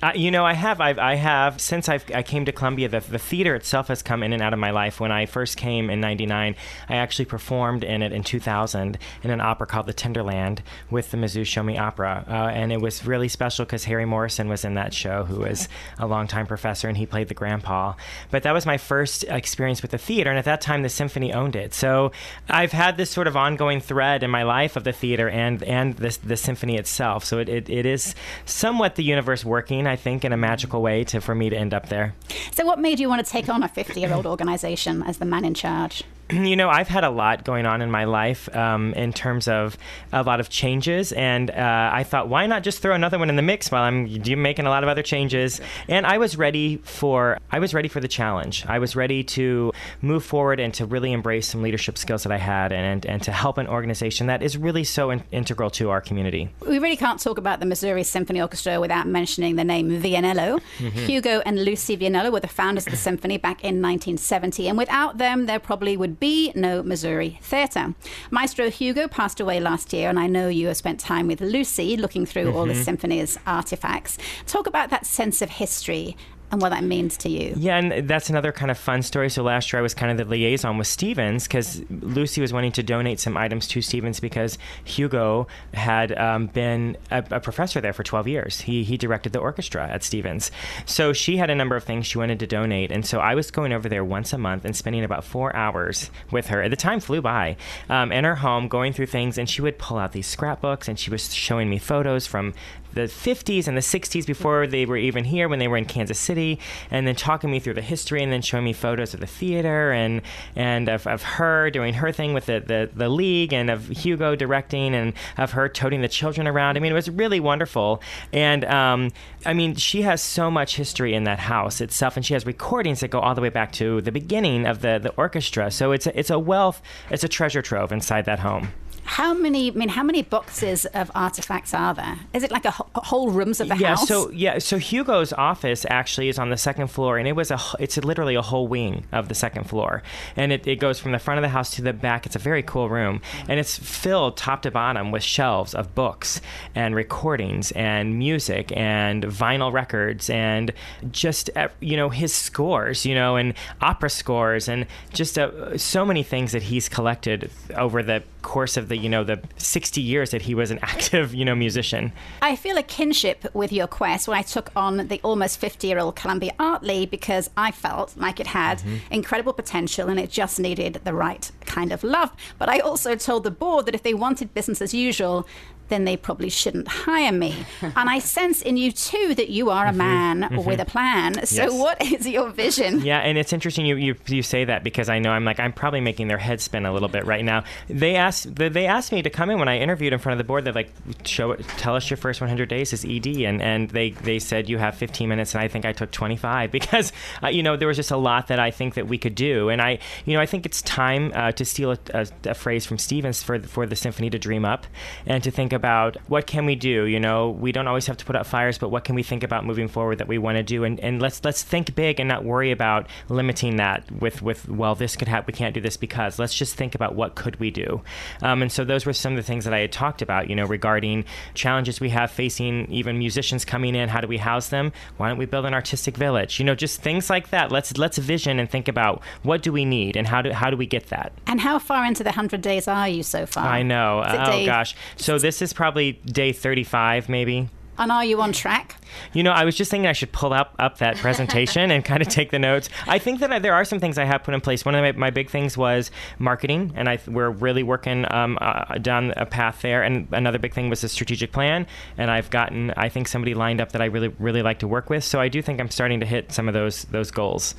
[0.02, 0.80] Uh, you know, I have.
[0.80, 2.88] I've, I have since I've, I came to Columbia.
[2.88, 5.00] The, the theater itself has come in and out of my life.
[5.00, 6.54] When I first came in '99,
[6.88, 11.10] I actually performed in it in 2000 in an opera called The Tender Land with
[11.10, 14.64] the Mizzou Show Me Opera, uh, and it was really special because Harry Morrison was
[14.66, 15.66] in that show, who was
[15.98, 17.94] a longtime professor, and he played the grandpa.
[18.30, 21.32] But that was my first experience with the theater, and at that time, the symphony
[21.32, 21.72] owned it.
[21.72, 22.12] So
[22.50, 25.96] I've had this sort of ongoing thread in my life of the theater and and
[25.96, 27.24] the, the symphony itself.
[27.24, 31.04] So it, it, it is somewhat the universe working, I think, in a magical way
[31.04, 32.14] to for me to end up there.
[32.52, 35.24] So, what made you want to take on a 50 year old organization as the
[35.24, 36.04] man in charge?
[36.30, 39.78] you know, I've had a lot going on in my life um, in terms of
[40.12, 43.36] a lot of changes, and uh, I thought, why not just throw another one in
[43.36, 45.60] the mix while I'm making a lot of other changes?
[45.88, 48.66] And I was ready for I was ready for the challenge.
[48.66, 52.38] I was ready to move forward and to really embrace some leadership skills that I
[52.38, 56.00] had, and and to help an organization that is really so in- integral to our
[56.00, 56.50] community.
[56.66, 60.60] We really can't talk about the Missouri Symphony Orchestra without mentioning the name Vianello.
[60.78, 65.18] Hugo and Lucy Vianello were the founders of the symphony back in 1970, and without
[65.18, 67.94] them, there probably would be no Missouri Theatre.
[68.30, 71.96] Maestro Hugo passed away last year, and I know you have spent time with Lucy
[71.96, 72.82] looking through all the mm-hmm.
[72.82, 74.18] symphony's artifacts.
[74.46, 76.16] Talk about that sense of history
[76.50, 77.54] and what that means to you.
[77.56, 79.30] Yeah, and that's another kind of fun story.
[79.30, 82.72] So last year I was kind of the liaison with Stephens because Lucy was wanting
[82.72, 87.92] to donate some items to Stephens because Hugo had um, been a, a professor there
[87.92, 88.60] for 12 years.
[88.60, 90.50] He, he directed the orchestra at Stephens.
[90.84, 92.92] So she had a number of things she wanted to donate.
[92.92, 96.10] And so I was going over there once a month and spending about four hours
[96.30, 96.68] with her.
[96.68, 97.56] The time flew by
[97.88, 99.36] um, in her home, going through things.
[99.36, 102.54] And she would pull out these scrapbooks and she was showing me photos from
[102.96, 106.18] the 50s and the 60s before they were even here when they were in Kansas
[106.18, 106.58] City,
[106.90, 109.92] and then talking me through the history and then showing me photos of the theater
[109.92, 110.22] and
[110.56, 114.34] and of, of her doing her thing with the, the, the league and of Hugo
[114.34, 116.76] directing and of her toting the children around.
[116.76, 118.02] I mean, it was really wonderful.
[118.32, 119.10] And um,
[119.44, 123.00] I mean, she has so much history in that house itself, and she has recordings
[123.00, 125.70] that go all the way back to the beginning of the, the orchestra.
[125.70, 126.80] So it's a, it's a wealth,
[127.10, 128.68] it's a treasure trove inside that home.
[129.06, 129.70] How many?
[129.70, 132.18] I mean, how many boxes of artifacts are there?
[132.34, 134.08] Is it like a wh- whole rooms of the yeah, house?
[134.08, 137.58] so yeah, so Hugo's office actually is on the second floor, and it was a
[137.78, 140.02] it's literally a whole wing of the second floor,
[140.34, 142.26] and it, it goes from the front of the house to the back.
[142.26, 146.40] It's a very cool room, and it's filled top to bottom with shelves of books
[146.74, 150.72] and recordings and music and vinyl records and
[151.10, 156.04] just uh, you know his scores, you know, and opera scores and just uh, so
[156.04, 158.22] many things that he's collected over the
[158.54, 161.54] course of the you know the 60 years that he was an active you know
[161.54, 162.12] musician.
[162.40, 165.98] I feel a kinship with your quest when I took on the almost 50 year
[165.98, 169.12] old Columbia Art League because I felt like it had Mm-hmm.
[169.20, 172.30] incredible potential and it just needed the right kind of love.
[172.58, 175.46] But I also told the board that if they wanted business as usual,
[175.88, 177.64] then they probably shouldn't hire me.
[177.82, 181.34] and I sense in you too that you are a man with a plan.
[181.46, 181.72] So, Mm-hmm.
[181.72, 181.80] Yes.
[181.80, 183.00] what is your vision?
[183.00, 185.72] Yeah, and it's interesting you, you you say that because I know I'm like I'm
[185.72, 187.64] probably making their head spin a little bit right now.
[187.88, 190.38] They asked they they asked me to come in when I interviewed in front of
[190.38, 190.64] the board.
[190.64, 190.90] They're like,
[191.24, 194.78] show tell us your first 100 days as ED, and and they they said you
[194.78, 197.96] have 15 minutes, and I think I took 25 because uh, you know there was
[197.96, 200.46] just a lot that I think that we could do, and I you know I
[200.46, 203.96] think it's time uh, to steal a, a, a phrase from Stephens for for the
[203.96, 204.86] symphony to dream up
[205.26, 207.04] and to think about what can we do.
[207.04, 209.44] You know, we don't always have to put out fires, but what can we think
[209.44, 212.28] about moving forward that we want to do, and and let's let's think big and
[212.28, 215.96] not worry about limiting that with with well this could happen we can't do this
[215.96, 216.38] because.
[216.38, 218.02] Let's just think about what could we do.
[218.42, 220.56] Um, and so those were some of the things that i had talked about you
[220.56, 224.08] know regarding challenges we have facing even musicians coming in.
[224.08, 224.92] How do we house them?
[225.16, 226.58] Why don't we build an artistic village?
[226.58, 227.70] You know just things like that.
[227.70, 230.76] Let's let's vision and think about what do we need and how do how do
[230.76, 231.32] we get that?
[231.46, 233.66] And how far into the 100 days are you so far?
[233.66, 234.22] i know.
[234.26, 234.96] Oh day- gosh.
[235.16, 239.00] So this is probably day 35 maybe And are you on track?
[239.32, 242.22] You know, I was just thinking I should pull up up that presentation and kind
[242.22, 242.88] of take the notes.
[243.06, 244.84] I think that I, there are some things I have put in place.
[244.84, 248.98] One of my, my big things was marketing, and I we're really working um, uh,
[248.98, 250.02] down a path there.
[250.02, 251.86] And another big thing was the strategic plan,
[252.18, 255.10] and I've gotten I think somebody lined up that I really really like to work
[255.10, 255.24] with.
[255.24, 257.74] So I do think I'm starting to hit some of those those goals.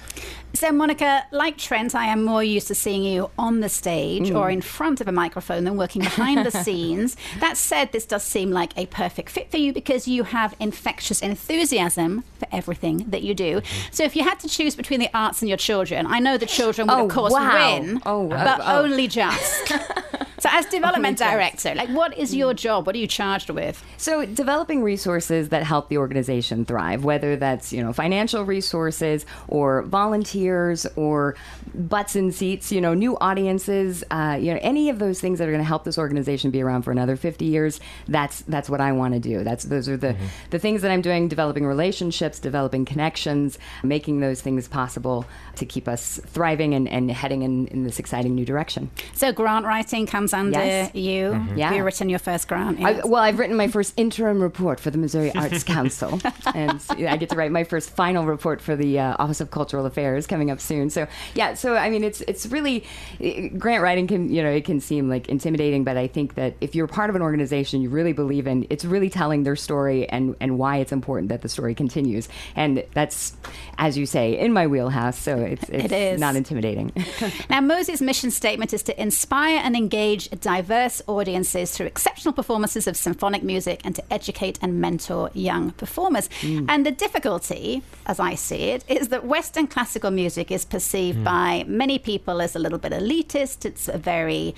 [0.54, 4.50] So, Monica, like Trent, I am more used to seeing you on the stage or
[4.50, 7.16] in front of a microphone than working behind the scenes.
[7.40, 11.17] That said, this does seem like a perfect fit for you because you have infectious
[11.22, 13.62] enthusiasm for everything that you do.
[13.92, 16.46] So, if you had to choose between the arts and your children, I know the
[16.46, 17.80] children would, Oh, of course, wow.
[17.80, 18.84] win, Oh, but oh, oh.
[18.84, 19.68] only just.
[20.40, 22.58] so, as development director, like, what is your mm.
[22.58, 22.86] job?
[22.86, 23.84] What are you charged with?
[23.98, 29.82] So developing resources that help the organization thrive, whether that's you know financial resources or
[29.84, 31.36] volunteers or
[31.78, 35.48] butts in seats, you know new audiences, uh, you know any of those things that
[35.48, 37.80] are going to help this organization be around for another 50 years.
[38.08, 39.44] That's that's what I want to do.
[39.44, 40.16] That's those are the
[40.50, 45.88] the things that I'm doing: developing relationships, developing connections, making those things possible to keep
[45.88, 48.90] us thriving and, and heading in, in this exciting new direction.
[49.14, 50.94] So, grant writing comes under Yes.
[50.96, 51.32] you.
[51.56, 51.68] Yeah.
[51.68, 52.80] Have you written your first grant?
[52.82, 56.20] I, well, I've written my first interim report for the Missouri Arts Council,
[56.54, 59.86] and I get to write my first final report for the uh, Office of Cultural
[59.86, 60.90] Affairs coming up soon.
[60.90, 62.84] So, yeah, so I mean, it's it's really
[63.20, 66.56] eh, grant writing can you know it can seem like intimidating, but I think that
[66.62, 70.08] if you're part of an organization you really believe in, it's really telling their story
[70.10, 73.36] and and why it's important that the story continues, and that's
[73.78, 75.18] as you say in my wheelhouse.
[75.18, 76.20] So it's it's It is.
[76.20, 76.92] not intimidating.
[77.50, 82.98] Now, Mosey's mission statement is to inspire and engage diverse audiences through exceptional performances of
[82.98, 86.30] symphonic music and to educate and mentor young performers.
[86.44, 91.57] And the difficulty, as I see it, is that Western classical music is perceived by
[91.66, 93.66] many people as a little bit elitist.
[93.66, 94.56] It's a very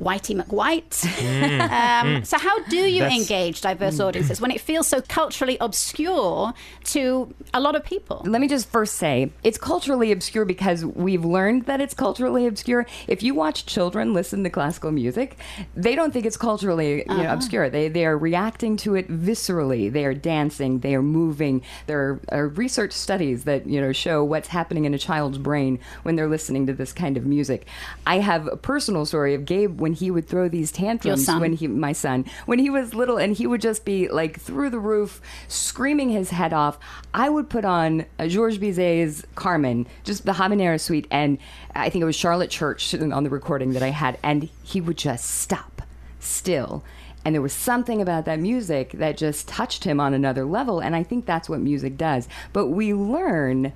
[0.00, 1.06] Whitey McWhite.
[1.28, 1.60] Mm.
[1.60, 2.26] um, mm.
[2.26, 4.04] so, how do you That's- engage diverse mm.
[4.06, 8.22] audiences when it feels so culturally obscure to a lot of people?
[8.24, 12.86] let me just first say it's culturally obscure because we've learned that it's culturally obscure.
[13.06, 15.38] If you watch children listen to classical music,
[15.74, 17.34] they don't think it's culturally you know, uh-huh.
[17.34, 17.70] obscure.
[17.70, 19.90] They they are reacting to it viscerally.
[19.92, 20.80] They are dancing.
[20.80, 21.62] They are moving.
[21.86, 26.16] There are research studies that you know show what's happening in a child's brain when
[26.16, 27.66] they're listening to this kind of music.
[28.06, 31.66] I have a personal story of Gabe when he would throw these tantrums when he
[31.66, 35.18] my son when he was little and he would just be like through the roof
[35.48, 36.78] screaming his head off.
[37.14, 41.38] I would put on georges bizet's carmen just the habanera suite and
[41.74, 44.98] i think it was charlotte church on the recording that i had and he would
[44.98, 45.80] just stop
[46.20, 46.84] still.
[47.24, 50.94] And there was something about that music that just touched him on another level and
[50.94, 52.28] i think that's what music does.
[52.52, 53.72] But we learn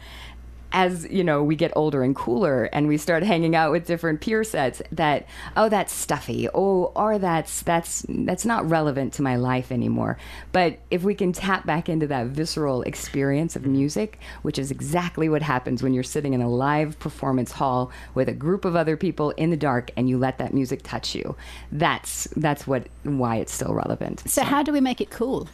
[0.72, 4.20] as you know we get older and cooler and we start hanging out with different
[4.20, 6.48] peer sets that oh that's stuffy.
[6.54, 10.18] Oh or that's that's that's not relevant to my life anymore.
[10.52, 15.28] But if we can tap back into that visceral experience of music which is exactly
[15.28, 18.96] what happens when you're sitting in a live performance hall with a group of other
[18.96, 21.36] people in the dark and you let that music touch you
[21.70, 24.22] that's that's what why it's still relevant.
[24.28, 25.48] So, how do we make it cool?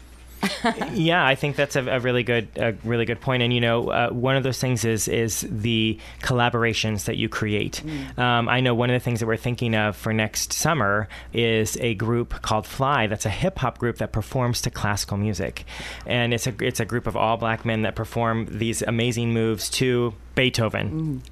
[0.93, 3.43] yeah, I think that's a, a really good, a really good point.
[3.43, 7.83] And you know, uh, one of those things is is the collaborations that you create.
[8.17, 11.77] Um, I know one of the things that we're thinking of for next summer is
[11.81, 13.07] a group called Fly.
[13.07, 15.65] That's a hip hop group that performs to classical music,
[16.07, 19.69] and it's a it's a group of all black men that perform these amazing moves
[19.71, 21.23] to Beethoven.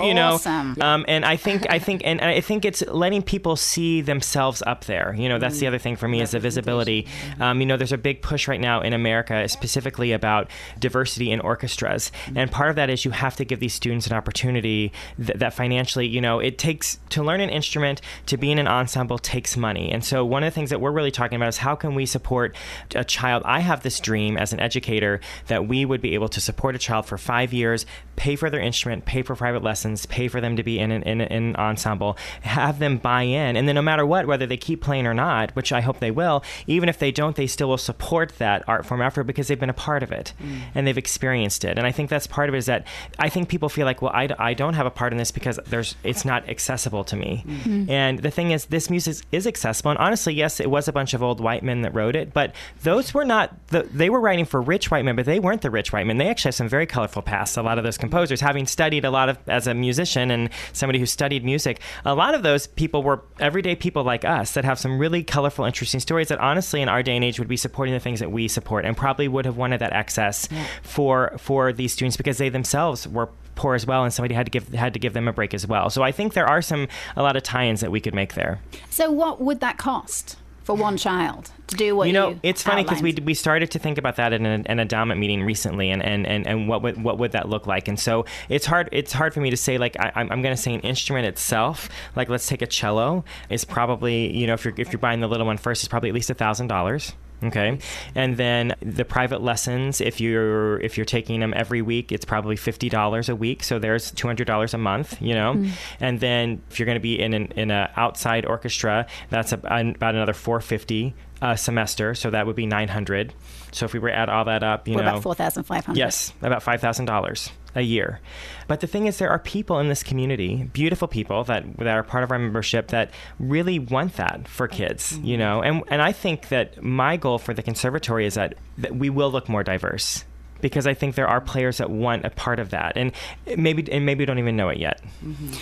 [0.00, 0.76] You know, Awesome.
[0.80, 4.84] um, and I think I think and I think it's letting people see themselves up
[4.86, 5.14] there.
[5.16, 7.06] You know, that's the other thing for me is the visibility.
[7.40, 11.40] Um, you know, there's a big push right now in America, specifically about diversity in
[11.40, 14.92] orchestras, and part of that is you have to give these students an opportunity
[15.24, 18.68] th- that financially, you know, it takes to learn an instrument to be in an
[18.68, 21.58] ensemble takes money, and so one of the things that we're really talking about is
[21.58, 22.56] how can we support
[22.94, 23.42] a child.
[23.44, 26.78] I have this dream as an educator that we would be able to support a
[26.78, 29.75] child for five years, pay for their instrument, pay for private lessons,
[30.08, 33.22] pay for them to be in an, in, an- in an ensemble, have them buy
[33.22, 36.00] in, and then no matter what, whether they keep playing or not, which I hope
[36.00, 39.48] they will, even if they don't, they still will support that art form after because
[39.48, 40.60] they've been a part of it mm.
[40.74, 41.76] and they've experienced it.
[41.78, 42.86] And I think that's part of it is that
[43.18, 45.58] I think people feel like, well, I, I don't have a part in this because
[45.66, 47.44] there's it's not accessible to me.
[47.46, 47.56] Mm.
[47.66, 47.90] Mm-hmm.
[47.90, 49.90] And the thing is, this music is accessible.
[49.90, 52.54] And honestly, yes, it was a bunch of old white men that wrote it, but
[52.82, 55.70] those were not the, they were writing for rich white men, but they weren't the
[55.70, 56.18] rich white men.
[56.18, 57.56] They actually have some very colorful pasts.
[57.56, 60.98] A lot of those composers, having studied a lot of as a musician and somebody
[60.98, 64.78] who studied music, a lot of those people were everyday people like us that have
[64.78, 67.92] some really colorful, interesting stories that honestly in our day and age would be supporting
[67.92, 70.48] the things that we support and probably would have wanted that access
[70.82, 74.50] for for these students because they themselves were poor as well and somebody had to
[74.50, 75.90] give had to give them a break as well.
[75.90, 78.60] So I think there are some a lot of tie-ins that we could make there.
[78.90, 80.36] So, what would that cost
[80.66, 83.78] for one child to do what you know, it's funny because we, we started to
[83.78, 87.00] think about that in an, an endowment meeting recently, and, and, and, and what would
[87.00, 87.86] what would that look like?
[87.86, 90.54] And so it's hard it's hard for me to say like I, I'm, I'm going
[90.54, 91.88] to say an instrument itself.
[92.16, 95.28] Like let's take a cello is probably you know if you're if you're buying the
[95.28, 97.12] little one first, it's probably at least a thousand dollars.
[97.42, 97.78] Okay,
[98.14, 102.56] and then the private lessons, if you're if you're taking them every week, it's probably
[102.56, 103.62] fifty dollars a week.
[103.62, 105.52] So there's two hundred dollars a month, you know.
[105.54, 105.68] Hmm.
[106.00, 109.64] And then if you're going to be in an in a outside orchestra, that's ab-
[109.64, 112.14] about another four fifty a semester.
[112.14, 113.34] So that would be nine hundred.
[113.72, 115.64] So if we were to add all that up, you We're know, about four thousand
[115.64, 115.98] five hundred.
[115.98, 118.20] Yes, about five thousand dollars a year.
[118.66, 122.02] But the thing is, there are people in this community, beautiful people that that are
[122.02, 125.18] part of our membership that really want that for kids.
[125.18, 125.38] You mm-hmm.
[125.38, 129.10] know, and and I think that my goal for the conservatory is that, that we
[129.10, 130.24] will look more diverse.
[130.62, 133.12] Because I think there are players that want a part of that, and
[133.58, 135.02] maybe and maybe don't even know it yet.
[135.22, 135.52] Mm-hmm.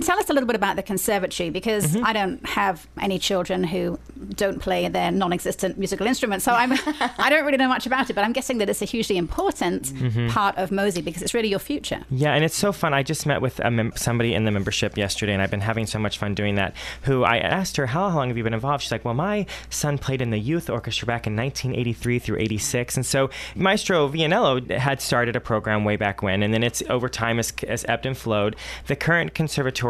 [0.00, 2.04] Tell us a little bit about the conservatory because Mm-hmm.
[2.06, 3.98] I don't have any children who
[4.34, 6.72] don't play their non-existent musical instruments, so I'm
[7.18, 8.14] I don't really know much about it.
[8.14, 10.28] But I'm guessing that it's a hugely important Mm-hmm.
[10.28, 12.00] part of Mosey because it's really your future.
[12.10, 12.94] Yeah, and it's so fun.
[12.94, 15.86] I just met with a mem- somebody in the membership yesterday, and I've been having
[15.86, 16.74] so much fun doing that.
[17.02, 19.98] Who I asked her, "How long have you been involved?" She's like, "Well, my son
[19.98, 25.00] played in the youth orchestra back in 1983 through 86, and so Maestro Vianello had
[25.00, 28.16] started a program way back when, and then it's over time has, has ebbed and
[28.16, 28.54] flowed.
[28.86, 29.89] The current conservatory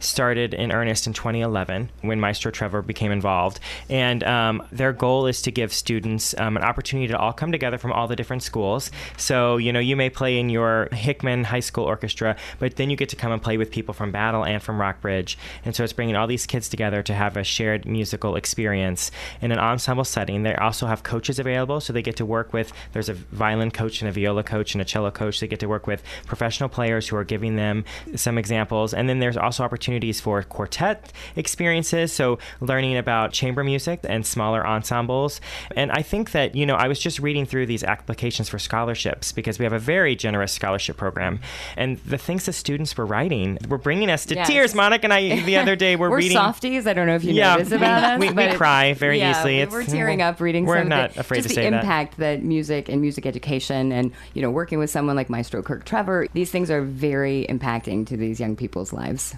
[0.00, 5.42] started in earnest in 2011 when Maestro Trevor became involved, and um, their goal is
[5.42, 8.90] to give students um, an opportunity to all come together from all the different schools.
[9.16, 12.96] So you know, you may play in your Hickman High School orchestra, but then you
[12.96, 15.92] get to come and play with people from Battle and from Rockbridge, and so it's
[15.92, 20.42] bringing all these kids together to have a shared musical experience in an ensemble setting.
[20.42, 22.72] They also have coaches available, so they get to work with.
[22.92, 25.40] There's a violin coach and a viola coach and a cello coach.
[25.40, 27.84] They get to work with professional players who are giving them
[28.16, 32.12] some examples, and then there's also opportunities for quartet experiences.
[32.12, 35.40] So learning about chamber music and smaller ensembles.
[35.76, 39.32] And I think that you know I was just reading through these applications for scholarships
[39.32, 41.40] because we have a very generous scholarship program,
[41.76, 44.46] and the things the students were writing were bringing us to Yes.
[44.48, 44.74] tears.
[44.74, 46.36] Monica and I the other day were We're reading.
[46.36, 46.86] softies.
[46.86, 48.20] I don't know if you Yeah, know this about us.
[48.20, 49.54] we- we cry very yeah, easily.
[49.56, 51.62] we- It's- We're tearing up reading we're some of not the, afraid just to the
[51.62, 51.82] say that.
[51.82, 52.42] impact that.
[52.42, 56.26] music and music education and you know working with someone like Maestro Kirk Trevor.
[56.32, 59.29] These things are very impacting to these young people's lives.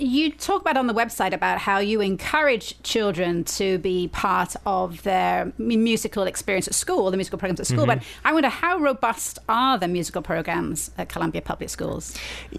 [0.00, 5.02] You talk about on the website about how you encourage children to be part of
[5.02, 7.86] their musical experience at school, the musical programs at school.
[7.86, 7.98] Mm-hmm.
[7.98, 12.16] But I wonder how robust are the musical programs at Columbia Public Schools?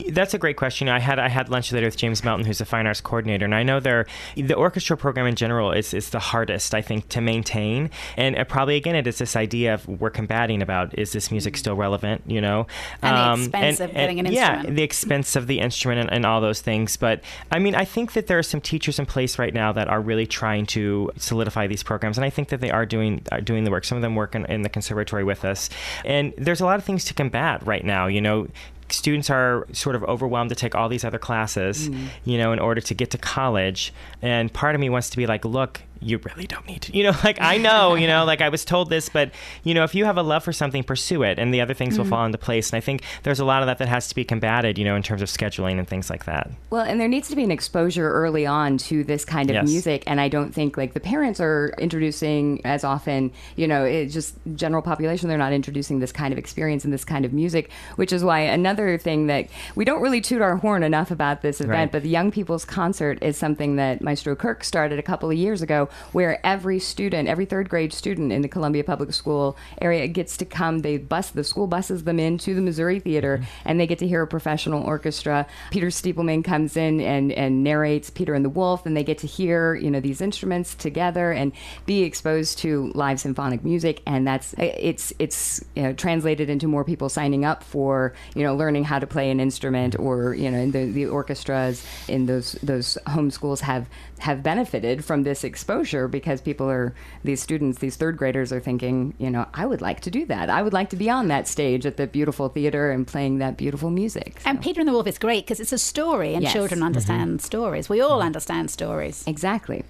[0.09, 0.87] That's a great question.
[0.87, 3.55] I had I had lunch later with James Melton, who's the fine arts coordinator, and
[3.55, 7.21] I know they're the orchestra program in general is is the hardest I think to
[7.21, 11.31] maintain, and uh, probably again it is this idea of we're combating about is this
[11.31, 12.67] music still relevant, you know,
[13.01, 14.75] And the expense of getting an yeah, instrument.
[14.75, 16.97] the expense of the instrument and, and all those things.
[16.97, 19.88] But I mean, I think that there are some teachers in place right now that
[19.88, 23.41] are really trying to solidify these programs, and I think that they are doing are
[23.41, 23.86] doing the work.
[23.86, 25.69] Some of them work in, in the conservatory with us,
[26.05, 28.07] and there's a lot of things to combat right now.
[28.07, 28.47] You know.
[28.89, 32.07] Students are sort of overwhelmed to take all these other classes, mm.
[32.25, 33.93] you know, in order to get to college.
[34.21, 37.03] And part of me wants to be like, look, you really don't need to, you
[37.03, 39.31] know, like I know, you know, like I was told this, but
[39.63, 41.97] you know, if you have a love for something, pursue it, and the other things
[41.97, 42.13] will mm-hmm.
[42.13, 42.71] fall into place.
[42.71, 44.95] And I think there's a lot of that that has to be combated, you know,
[44.95, 46.49] in terms of scheduling and things like that.
[46.69, 49.67] Well, and there needs to be an exposure early on to this kind of Yes.
[49.67, 53.31] music, and I don't think like the parents are introducing as often.
[53.55, 55.29] You know, it's just general population.
[55.29, 58.39] They're not introducing this kind of experience and this kind of music, which is why
[58.39, 61.91] another thing that we don't really toot our horn enough about this event, Right.
[61.91, 65.61] but the Young People's Concert is something that Maestro Kirk started a couple of years
[65.61, 70.37] ago, where every student, every third grade student in the Columbia Public School area gets
[70.37, 70.79] to come.
[70.79, 73.69] They bus the school buses them into the Missouri Theater, mm-hmm.
[73.69, 75.45] and they get to hear a professional orchestra.
[75.71, 79.27] Peter Stiepleman comes in and and narrates Peter and the Wolf, and they get to
[79.27, 81.51] hear you know these instruments together and
[81.85, 86.83] be exposed to live symphonic music, and that's it's it's you know, translated into more
[86.83, 90.69] people signing up for you know learning how to play an instrument or you know
[90.69, 93.87] the the orchestras in those those home schools have
[94.22, 96.93] have benefited from this exposure because people are
[97.24, 100.49] these students these third graders are thinking you know I would like to do that
[100.49, 103.57] I would like to be on that stage at the beautiful theater and playing that
[103.57, 106.43] beautiful music So- And Peter and the Wolf is great because it's a story and
[106.43, 106.53] Yes.
[106.53, 106.88] children mm-hmm.
[106.88, 107.45] understand mm-hmm.
[107.45, 107.89] stories.
[107.89, 108.28] We all mm-hmm.
[108.28, 109.24] understand stories.
[109.28, 109.84] exactly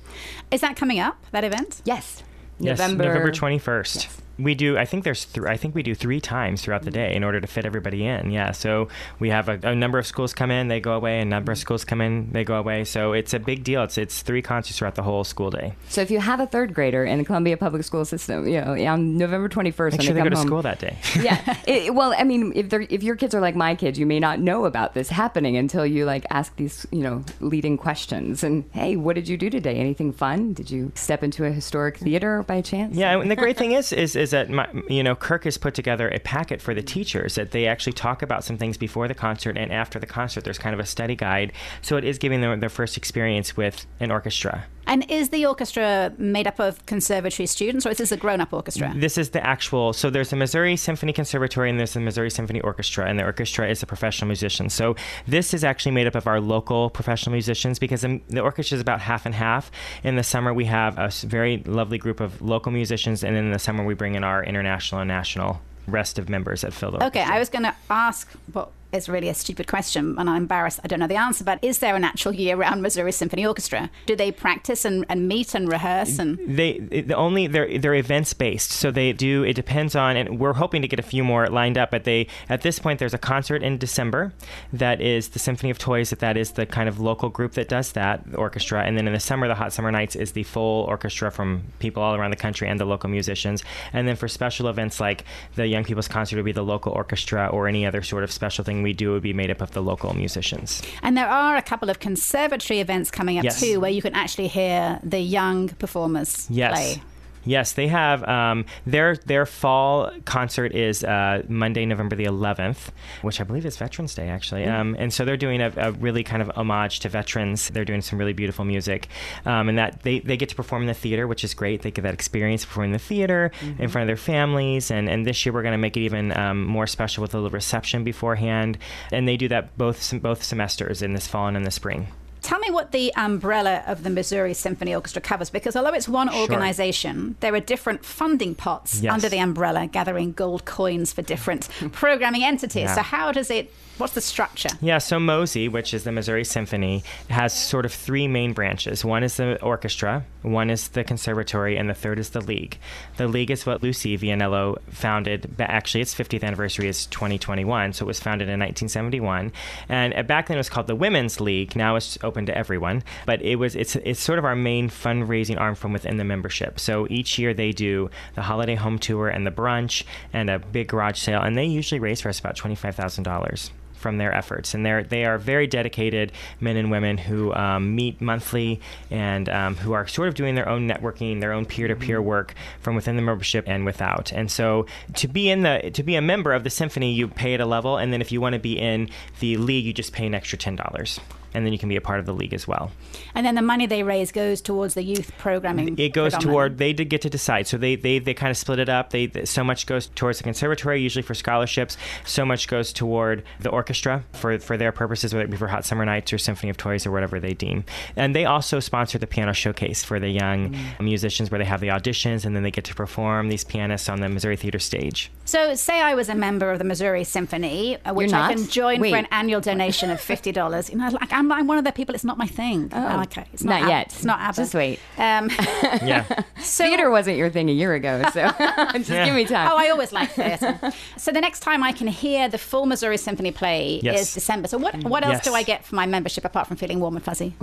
[0.49, 1.81] Is that coming up, that event?
[1.85, 2.23] yes
[2.59, 4.07] Yes, November November 21st.
[4.41, 4.77] We do.
[4.77, 5.25] I think there's.
[5.25, 8.05] Th- I think we do three times throughout the day in order to fit everybody
[8.05, 8.31] in.
[8.31, 8.51] Yeah.
[8.51, 8.87] So
[9.19, 11.21] we have a, a number of schools come in, they go away.
[11.21, 11.61] A number of mm-hmm.
[11.61, 12.83] schools come in, they go away.
[12.83, 13.83] So it's a big deal.
[13.83, 15.73] It's it's three concerts throughout the whole school day.
[15.89, 18.73] So if you have a third grader in the Columbia Public School System, you know,
[18.87, 20.97] on November 21st, Make when sure they they come go to home, school that day.
[21.19, 21.57] yeah.
[21.67, 24.19] It, well, I mean, if they're if your kids are like my kids, you may
[24.19, 28.43] not know about this happening until you like ask these, you know, leading questions.
[28.43, 29.75] And hey, what did you do today?
[29.75, 30.53] Anything fun?
[30.53, 32.95] Did you step into a historic theater by chance?
[32.95, 35.73] Yeah, and the great thing is, is, is that my, you know Kirk has put
[35.73, 39.13] together a packet for the teachers that they actually talk about some things before the
[39.13, 40.43] concert and after the concert.
[40.43, 43.85] There's kind of a study guide, so it is giving them their first experience with
[43.99, 44.65] an orchestra.
[44.87, 48.93] And is the orchestra made up of conservatory students, or is this a grown-up orchestra?
[48.95, 49.93] This is the actual.
[49.93, 53.69] So there's the Missouri Symphony Conservatory and there's the Missouri Symphony Orchestra, and the orchestra
[53.69, 54.69] is a professional musician.
[54.69, 54.95] So
[55.27, 58.81] this is actually made up of our local professional musicians because the, the orchestra is
[58.81, 59.71] about half and half.
[60.03, 63.59] In the summer, we have a very lovely group of local musicians, and in the
[63.59, 67.39] summer, we bring in our international and national rest of members fill the Okay, I
[67.39, 70.99] was going to ask what is really a stupid question, and I'm embarrassed I don't
[70.99, 73.89] know the answer, but is there an actual year round Missouri Symphony Orchestra?
[74.05, 76.19] Do they practice and, and meet and rehearse?
[76.19, 80.39] And they the only they're they're events based so they do it depends on and
[80.39, 83.13] we're hoping to get a few more lined up but they at this point there's
[83.13, 84.33] a concert in december
[84.73, 87.69] that is the symphony of toys that that is the kind of local group that
[87.69, 90.83] does that orchestra and then in the summer the hot summer nights is the full
[90.85, 93.63] orchestra from people all around the country and the local musicians
[93.93, 95.25] and then for special events like
[95.55, 98.63] the young people's concert would be the local orchestra or any other sort of special
[98.63, 101.61] thing we do would be made up of the local musicians And there are a
[101.61, 103.59] couple of conservatory events coming up Yes.
[103.59, 106.73] too, where you can actually hear the young performers Yes.
[106.73, 107.01] play.
[107.43, 112.89] Yes, they have um, their their fall concert is uh, Monday, November the 11th,
[113.21, 114.65] which I believe is Veterans Day actually.
[114.65, 117.69] Um, and so they're doing a, a really kind of homage to veterans.
[117.69, 119.07] They're doing some really beautiful music,
[119.45, 121.81] um, and that they, they get to perform in the theater, which is great.
[121.81, 124.91] They get that experience performing in the theater in front of their families.
[124.91, 127.37] And, and this year we're going to make it even um, more special with a
[127.37, 128.77] little reception beforehand.
[129.11, 132.07] And they do that both both semesters in this fall and in the spring.
[132.41, 136.27] Tell me what the umbrella of the Missouri Symphony Orchestra covers, because although it's one
[136.33, 139.13] organization, there are different funding pots Yes.
[139.13, 142.83] under the umbrella, gathering gold coins for different programming entities.
[142.83, 142.95] Yeah.
[142.95, 143.71] So how does it?
[143.97, 144.69] What's the structure?
[144.81, 149.05] Yeah, so Mosey, which is the Missouri Symphony, has sort of three main branches.
[149.05, 152.79] One is the orchestra, one is the conservatory, and the third is the league.
[153.17, 155.55] The league is what Lucy Vianello founded.
[155.55, 159.51] But actually, its 50th anniversary is 2021, so it was founded in 1971.
[159.87, 161.75] And uh, back then it was called the Women's League.
[161.75, 163.03] Now it's open to everyone.
[163.25, 166.79] But it was it's it's sort of our main fundraising arm from within the membership.
[166.79, 170.87] So each year they do the holiday home tour and the brunch and a big
[170.87, 173.71] garage sale, and they usually raise for us about twenty five thousand dollars
[174.01, 174.73] from their efforts.
[174.73, 179.75] And they're they are very dedicated men and women who um, meet monthly and um,
[179.75, 182.95] who are sort of doing their own networking, their own peer to peer work from
[182.95, 184.33] within the membership and without.
[184.33, 187.53] And so to be in the to be a member of the symphony, you pay
[187.53, 190.13] at a level, and then if you want to be in the league, you just
[190.13, 191.19] pay an extra ten dollars.
[191.53, 192.91] And then you can be a part of the league as well.
[193.35, 195.97] And then the money they raise goes towards the youth programming.
[195.97, 197.67] It goes toward they did get to decide.
[197.67, 199.11] So they they, they kind of split it up.
[199.11, 201.97] They so much goes towards the conservatory, usually for scholarships.
[202.25, 205.85] So much goes toward the orchestra for for their purposes, whether it be for Hot
[205.85, 207.83] Summer Nights or Symphony of Toys or whatever they deem.
[208.15, 211.89] And they also sponsor the piano showcase for the young musicians, where they have the
[211.89, 215.31] auditions and then they get to perform these pianists on the Missouri Theater stage.
[215.45, 219.01] So, say I was a member of the Missouri Symphony, uh, which I can join
[219.01, 219.11] Wait.
[219.11, 220.89] for an annual donation of fifty dollars.
[220.89, 222.13] You know, like I'm, I'm one of the people.
[222.13, 222.89] It's not my thing.
[222.93, 224.05] Oh, okay, it's Not Ab- yet.
[224.07, 224.55] It's not ABBA.
[224.57, 224.99] Just wait.
[225.17, 225.49] Um,
[226.03, 226.25] Yeah.
[226.61, 228.49] so, Theater wasn't your thing a year ago, so
[228.95, 229.69] just give me time.
[229.71, 230.77] Oh, I always like theatre.
[231.17, 234.21] so the next time I can hear the full Missouri Symphony play Yes.
[234.21, 234.67] is December.
[234.67, 235.43] So what what else Yes.
[235.45, 237.53] do I get for my membership apart from feeling warm and fuzzy?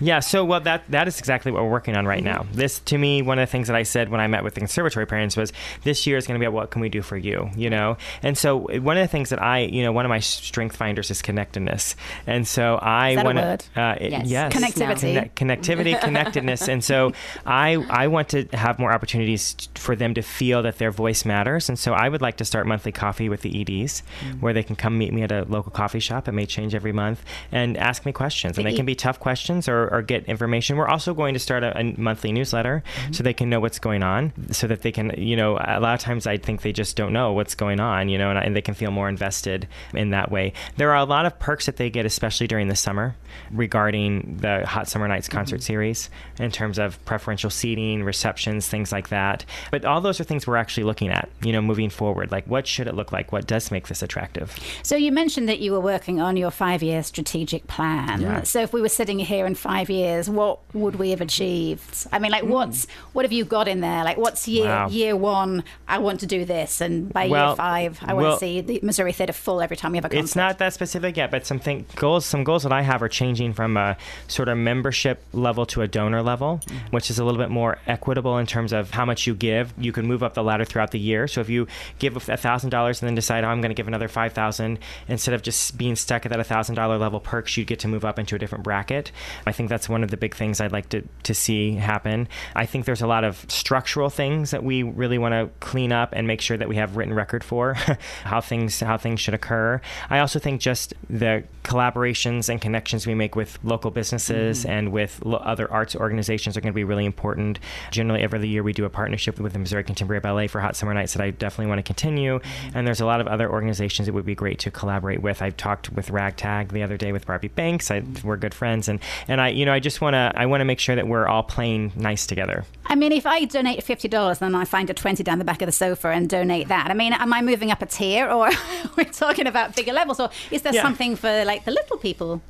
[0.00, 2.46] Yeah, so well that that is exactly what we're working on right now.
[2.52, 4.60] This to me one of the things that I said when I met with the
[4.60, 5.52] conservatory parents was
[5.82, 7.96] this year is going to be about what can we do for you, you know?
[8.22, 11.10] And so one of the things that I, you know, one of my strength finders
[11.10, 11.96] is connectedness.
[12.26, 14.26] And so I that a want to uh, Yes.
[14.28, 14.52] yes.
[14.52, 15.34] Connectivity.
[15.34, 17.12] Connect- connectivity, connectedness, and so
[17.46, 21.68] I I want to have more opportunities for them to feel that their voice matters,
[21.68, 24.02] and so I would like to start monthly coffee with the EDs,
[24.40, 26.28] where they can come meet me at a local coffee shop.
[26.28, 29.18] It may change every month, and ask me questions, and they E- can be tough
[29.20, 30.76] questions or, or get information.
[30.76, 34.02] We're also going to start a, a monthly newsletter so they can know what's going
[34.02, 36.96] on, so that they can you know a lot of times I think they just
[36.96, 39.66] don't know what's going on, you know, and, I- and they can feel more invested
[39.94, 40.52] in that way.
[40.76, 43.01] There are a lot of perks that they get, especially during the summer,
[43.50, 45.38] regarding the Hot Summer Nights mm-hmm.
[45.38, 49.44] concert series in terms of preferential seating, receptions, things like that.
[49.70, 52.30] But all those are things we're actually looking at, you know, moving forward.
[52.30, 53.32] Like, what should it look like?
[53.32, 54.58] What does make this attractive?
[54.82, 58.20] So you mentioned that you were working on your five-year strategic plan.
[58.20, 58.42] Yeah.
[58.42, 62.06] So if we were sitting here in five years, what would we have achieved?
[62.12, 62.48] I mean, like, mm.
[62.48, 64.04] what's what have you got in there?
[64.04, 64.88] Like, what's year Wow.
[64.88, 65.64] year one?
[65.88, 69.12] I want to do this, and by year five, I want to see the Missouri
[69.12, 70.24] Theater full every time we have a concert.
[70.24, 73.08] It's not that specific yet, but some thing, goals, some goals that I have are
[73.08, 76.88] changing from a sort of membership level to a donor level, mm-hmm.
[76.88, 79.72] which is a little bit more equitable in terms of how much you give.
[79.78, 81.28] You can move up the ladder throughout the year.
[81.28, 81.68] So if you
[82.00, 84.80] give a thousand dollars and then decide, oh, I'm going to give another five thousand,
[85.08, 88.04] instead of just being stuck at that thousand dollar level perks, you get to move
[88.04, 89.12] up into a different bracket.
[89.46, 92.28] I think that's one of the big things I'd like to to see happen.
[92.56, 96.10] I think there's a lot of structural things that we really want to clean up
[96.12, 97.74] and make sure that we have written record for
[98.24, 99.80] how things how things should occur.
[100.10, 102.71] I also think just the collaborations and connections
[103.06, 104.70] we make with local businesses mm-hmm.
[104.70, 107.58] and with lo- other arts organizations are going to be really important.
[107.90, 110.94] Generally, every year we do a partnership with the Missouri Contemporary Ballet for Hot Summer
[110.94, 112.38] Nights that I definitely want to continue.
[112.38, 112.78] Mm-hmm.
[112.78, 115.42] And there's a lot of other organizations that would be great to collaborate with.
[115.42, 117.90] I talked with Ragtag the other day with Barbie Banks.
[117.90, 118.26] I, mm-hmm.
[118.26, 120.64] we're good friends, and and I you know I just want to I want to
[120.64, 122.64] make sure that we're all playing nice together.
[122.86, 125.62] I mean, if I donate fifty dollars, then I find a twenty down the back
[125.62, 126.90] of the sofa and donate that.
[126.90, 128.50] I mean, am I moving up a tier, or
[128.96, 130.82] we're talking about bigger levels, or is there Yeah.
[130.82, 132.42] something for like the little people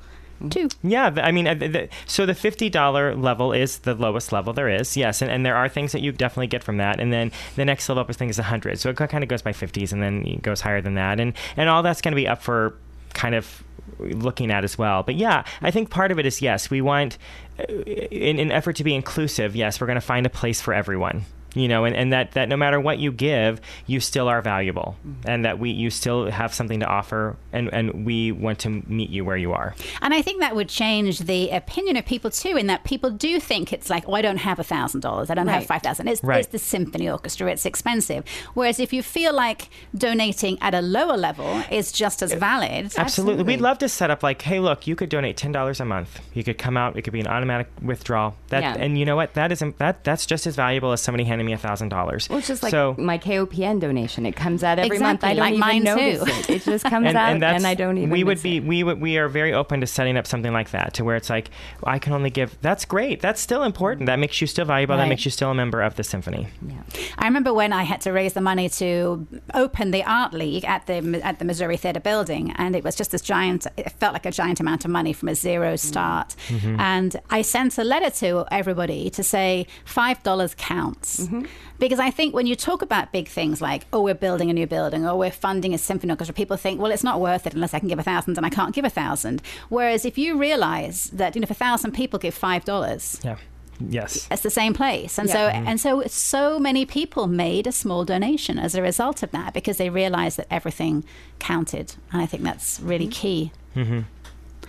[0.50, 0.68] too?
[0.82, 4.96] Yeah, I mean, uh, so the fifty dollar level is the lowest level there is.
[4.96, 7.64] Yes, and, and there are things that you definitely get from that, and then the
[7.64, 8.78] next level up is thing is hundred.
[8.78, 11.68] So it kind of goes by fifties, and then goes higher than that, and and
[11.68, 12.74] all that's going to be up for
[13.14, 13.62] kind of
[13.98, 15.02] looking at as well.
[15.02, 17.18] But yeah, I think part of it is yes, we want
[17.58, 19.54] uh, in an effort to be inclusive.
[19.56, 21.24] Yes, we're going to find a place for everyone.
[21.54, 24.96] You know, and, and that, that no matter what you give, you still are valuable,
[25.06, 25.28] mm-hmm.
[25.28, 29.10] and that we you still have something to offer, and, and we want to meet
[29.10, 29.74] you where you are.
[30.00, 33.38] And I think that would change the opinion of people too, in that people do
[33.38, 36.08] think it's like, oh, I don't have a thousand dollars, I don't have five thousand.
[36.08, 36.38] It's, Right.
[36.40, 38.24] it's the symphony orchestra, it's expensive.
[38.54, 43.42] Whereas if you feel like donating at a lower level is just as valid, Absolutely.
[43.44, 46.20] We'd love to set up like, hey, look, you could donate ten dollars a month.
[46.32, 46.96] You could come out.
[46.96, 48.36] It could be an automatic withdrawal.
[48.48, 48.76] That Yeah.
[48.78, 49.34] and you know what?
[49.34, 52.28] That isn't that that's just as valuable as somebody handing me a thousand dollars.
[52.28, 52.94] Well, it's just like so.
[52.98, 54.26] my KOPN donation.
[54.26, 55.24] It comes out every month.
[55.24, 56.52] I Exactly, don't like even mine notice too.
[56.52, 56.56] it.
[56.56, 58.10] It just comes and, out, and, that's, I don't even.
[58.10, 58.64] We would be it.
[58.64, 61.30] we would we are very open to setting up something like that to where it's
[61.30, 61.50] like
[61.84, 62.56] I can only give.
[62.60, 63.20] That's great.
[63.20, 64.06] That's still important.
[64.06, 64.96] That makes you still valuable.
[64.96, 66.48] That makes you still a member of the symphony.
[66.66, 66.82] Yeah.
[67.18, 70.86] I remember when I had to raise the money to open the art league at
[70.86, 73.66] the at the Missouri Theater Building, and it was just this giant.
[73.76, 75.88] It felt like a giant amount of money from a zero mm-hmm.
[75.88, 76.34] start.
[76.48, 76.80] Mm-hmm.
[76.80, 81.31] And I sent a letter to everybody to say five dollars mm-hmm.
[81.32, 84.52] Counts, because I think when you talk about big things like oh we're building a
[84.52, 87.54] new building or we're funding a symphony orchestra, people think well it's not worth it
[87.54, 89.42] unless I can give a thousand and I can't give a thousand.
[89.68, 93.36] Whereas if you realize that you know if a thousand people give five dollars, Yeah.
[93.80, 94.28] Yes.
[94.30, 95.18] it's the same place.
[95.18, 95.66] And so mm-hmm.
[95.66, 99.78] and so so many people made a small donation as a result of that because
[99.78, 101.04] they realized that everything
[101.38, 101.94] counted.
[102.12, 103.12] And i think that's really mm-hmm.
[103.12, 103.52] key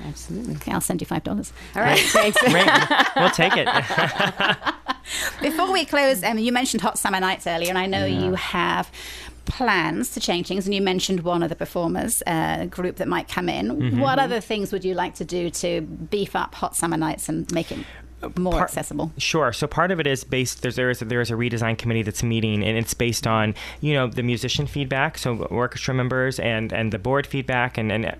[0.08, 0.56] Absolutely.
[0.56, 2.00] okay i'll send you five dollars All right.
[2.18, 2.38] Thanks.
[2.41, 2.68] Great.
[3.16, 3.68] we'll take it.
[5.41, 8.89] before we close um, you mentioned hot summer nights earlier and i know you have
[9.46, 13.28] plans to change things and you mentioned one of the performers uh, group that might
[13.28, 16.96] come in what other things would you like to do to beef up hot summer
[16.96, 17.80] nights and make it
[18.38, 19.53] more Part- accessible Sure.
[19.53, 20.61] So part of it is based.
[20.61, 23.93] There's there is there is a redesign committee that's meeting, and it's based on you
[23.93, 28.15] know the musician feedback, so orchestra members and and the board feedback, and and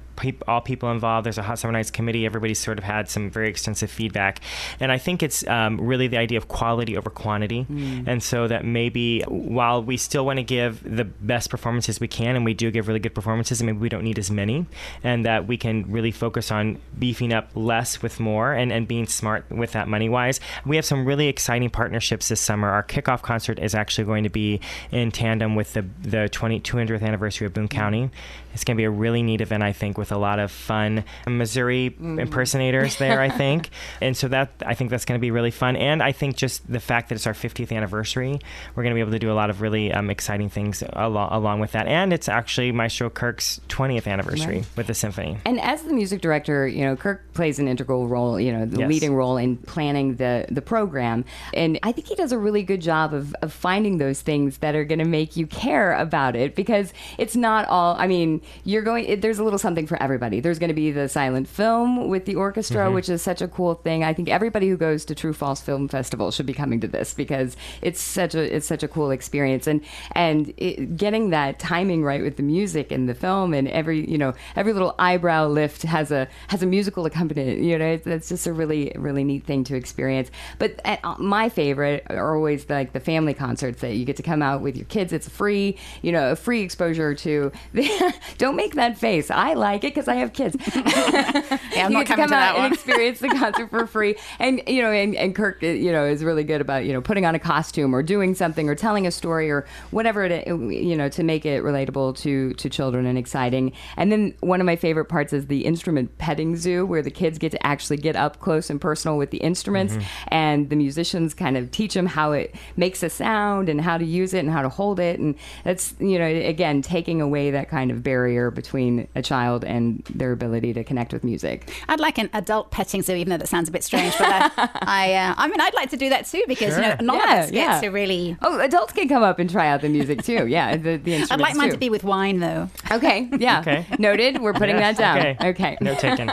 [0.48, 1.26] all people involved.
[1.26, 2.26] There's a hot summer nights committee.
[2.26, 4.40] Everybody's sort of had some very extensive feedback,
[4.80, 7.66] and I think it's um, really the idea of quality over quantity,
[8.06, 12.36] and so that maybe while we still want to give the best performances we can,
[12.36, 14.66] and we do give really good performances, and maybe we don't need as many,
[15.04, 19.08] and that we can really focus on beefing up less with more, and and being
[19.08, 20.40] smart with that money wise.
[20.66, 22.70] We have some really exciting partnerships this summer.
[22.70, 24.60] Our kickoff concert is actually going to be
[24.92, 28.10] in tandem with the the 20, 200th anniversary of Boone County.
[28.54, 31.04] It's going to be a really neat event, I think, with a lot of fun
[31.28, 33.70] Missouri impersonators there, I think.
[34.02, 35.76] And so that I think that's going to be really fun.
[35.76, 38.40] And I think just the fact that it's our 50th anniversary,
[38.76, 41.32] we're going to be able to do a lot of really um, exciting things along,
[41.32, 41.88] along with that.
[41.88, 44.66] And it's actually Maestro Kirk's 20th anniversary Right.
[44.76, 45.38] with the symphony.
[45.46, 48.80] And as the music director, you know, Kirk plays an integral role, you know, the
[48.80, 48.90] Yes.
[48.90, 51.26] leading role in planning the the program.
[51.54, 54.76] And I think he does a really good job of, of finding those things that
[54.76, 58.82] are going to make you care about it because it's not all, I mean, you're
[58.82, 60.40] going, it, there's a little something for everybody.
[60.40, 62.96] There's going to be the silent film with the orchestra, mm-hmm.
[62.96, 64.04] which is such a cool thing.
[64.04, 67.14] I think everybody who goes to True False Film Festival should be coming to this
[67.14, 69.68] because it's such a, it's such a cool experience.
[69.68, 69.82] And,
[70.14, 74.18] and it, getting that timing right with the music and the film and every, you
[74.18, 78.30] know, every little eyebrow lift has a, has a musical accompaniment, you know, it's, it's
[78.30, 80.32] just a really, really neat thing to to experience.
[80.60, 84.42] But uh, my favorite are always like the family concerts that you get to come
[84.42, 85.12] out with your kids.
[85.12, 87.52] It's free, you know, a free exposure to.
[88.38, 89.30] don't make that face.
[89.30, 90.56] I like it because I have kids.
[91.74, 93.88] Yeah, I'm you not get to come to that out and experience the concert for
[93.88, 94.16] free.
[94.40, 97.02] And you know, and, and Kirk, uh, you know, is really good about you know
[97.02, 100.96] putting on a costume or doing something or telling a story or whatever it you
[100.96, 103.72] know to make it relatable to to children and exciting.
[103.98, 107.38] And then one of my favorite parts is the instrument petting zoo, where the kids
[107.38, 109.94] get to actually get up close and personal with the instruments,
[110.30, 114.06] and the musicians kind of teach them how it makes a sound and how to
[114.06, 115.20] use it and how to hold it.
[115.20, 120.04] And that's you know again taking away that kind of barrier between a child and
[120.14, 121.72] their ability to connect with music.
[121.88, 124.14] I'd like an adult petting zoo, even though that sounds a bit strange.
[124.18, 126.96] But I, I, uh, I mean, I'd like to do that too because you know,
[127.02, 127.82] none Yeah, of us get yeah.
[127.82, 128.36] to really.
[128.42, 130.48] Oh, adults can come up and try out the music too.
[130.54, 131.74] Yeah, the, the instruments I'd like mine too.
[131.74, 132.70] to be with wine, though.
[132.92, 133.60] Okay, yeah.
[133.64, 133.86] Okay.
[134.00, 134.42] Noted.
[134.42, 135.18] We're putting Yes, that down.
[135.18, 135.50] okay.
[135.50, 135.78] Okay.
[135.82, 136.30] No taken.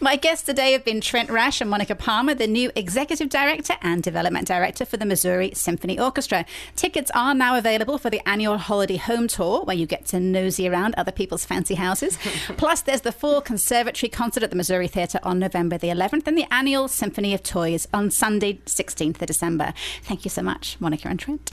[0.00, 4.02] My guests today have been Trent Rash and Monica Palmer, the new executive director and
[4.02, 6.44] development director for the Missouri Symphony Orchestra.
[6.76, 10.68] Tickets are now available for the annual holiday home tour, where you get to nosy
[10.68, 12.18] around other people's fancy houses.
[12.56, 16.36] Plus, there's the full conservatory concert at the Missouri Theatre on November the 11th and
[16.36, 19.72] the annual Symphony of Toys on Sunday, 16th of December.
[20.02, 21.52] Thank you so much, Monica and Trent.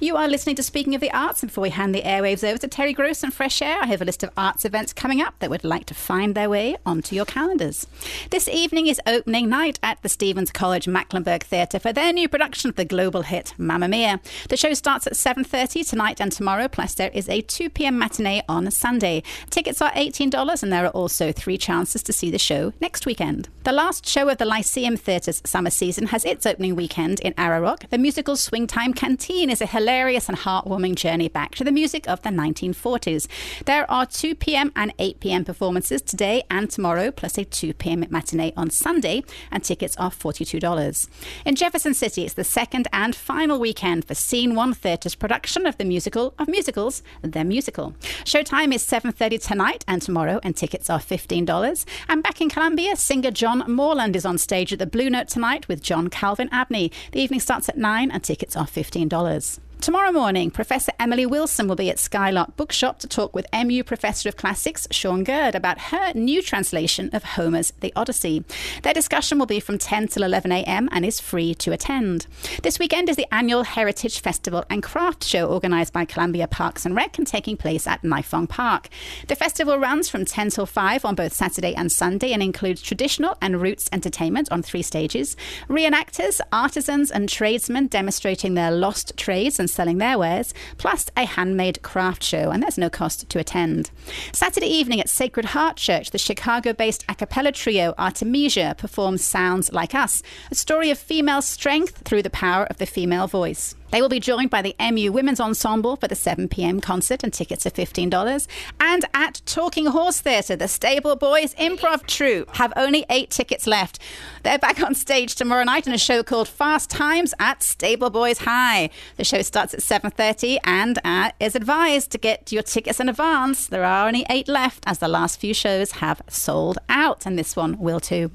[0.00, 2.58] You are listening to Speaking of the Arts, and before we hand the airwaves over
[2.58, 5.38] to Terry Gross and Fresh Air, I have a list of arts events coming up
[5.38, 7.86] that would like to find their way onto your calendars.
[8.30, 12.70] This evening is opening night at the Stephens College Macklanburg Theatre for their new production
[12.70, 14.20] of the global hit Mamma Mia.
[14.48, 17.98] The show starts at 7.30 tonight and tomorrow, plus there is a 2 p.m.
[17.98, 19.22] matinee on Sunday.
[19.50, 23.48] Tickets are $18 and there are also three chances to see the show next weekend.
[23.64, 27.60] The last show of the Lyceum Theatre's summer season has its opening weekend in Arrow
[27.60, 27.88] Rock.
[27.90, 32.08] The musical Swing Time Canteen is a hilarious and heartwarming journey back to the music
[32.08, 33.28] of the 1940s.
[33.66, 34.72] There are 2 p.m.
[34.74, 35.44] and 8 p.m.
[35.44, 38.04] performances today and tomorrow, plus a 2 p.m.
[38.10, 41.08] matinee on Sunday, and tickets are $42.
[41.44, 45.78] In Jefferson City, it's the second and final weekend for Scene One Theatre's production of
[45.78, 47.94] the musical of musicals, The Musical.
[48.24, 51.84] Showtime is 7.30 tonight and tomorrow, and tickets are $15.
[52.08, 55.68] And back in Columbia, singer John Moreland is on stage at the Blue Note tonight
[55.68, 56.92] with John Calvin Abney.
[57.12, 59.58] The evening starts at 9 and tickets are $15.
[59.82, 64.28] Tomorrow morning, Professor Emily Wilson will be at Skylark Bookshop to talk with MU Professor
[64.28, 68.44] of Classics Sean Gurd about her new translation of Homer's The Odyssey.
[68.84, 70.88] Their discussion will be from 10 till 11 a.m.
[70.92, 72.28] and is free to attend.
[72.62, 76.94] This weekend is the annual Heritage Festival and Craft Show organised by Columbia Parks and
[76.94, 78.88] Rec and taking place at Nifong Park.
[79.26, 83.36] The festival runs from 10 till 5 on both Saturday and Sunday and includes traditional
[83.42, 85.36] and roots entertainment on three stages,
[85.68, 91.82] reenactors, artisans, and tradesmen demonstrating their lost trades and selling their wares, plus a handmade
[91.82, 93.90] craft show, and there's no cost to attend.
[94.32, 99.72] Saturday evening at Sacred Heart Church, the Chicago based a cappella trio Artemisia performs Sounds
[99.72, 103.74] Like Us, a story of female strength through the power of the female voice.
[103.92, 106.80] They will be joined by the MU Women's Ensemble for the 7 p.m.
[106.80, 108.48] concert, and tickets are $15.
[108.80, 113.98] And at Talking Horse Theatre, the Stable Boys Improv Troupe have only eight tickets left.
[114.44, 118.38] They're back on stage tomorrow night in a show called Fast Times at Stable Boys
[118.38, 118.88] High.
[119.18, 123.66] The show starts at 7.30 and uh, is advised to get your tickets in advance.
[123.66, 127.54] There are only eight left as the last few shows have sold out, and this
[127.54, 128.30] one will too.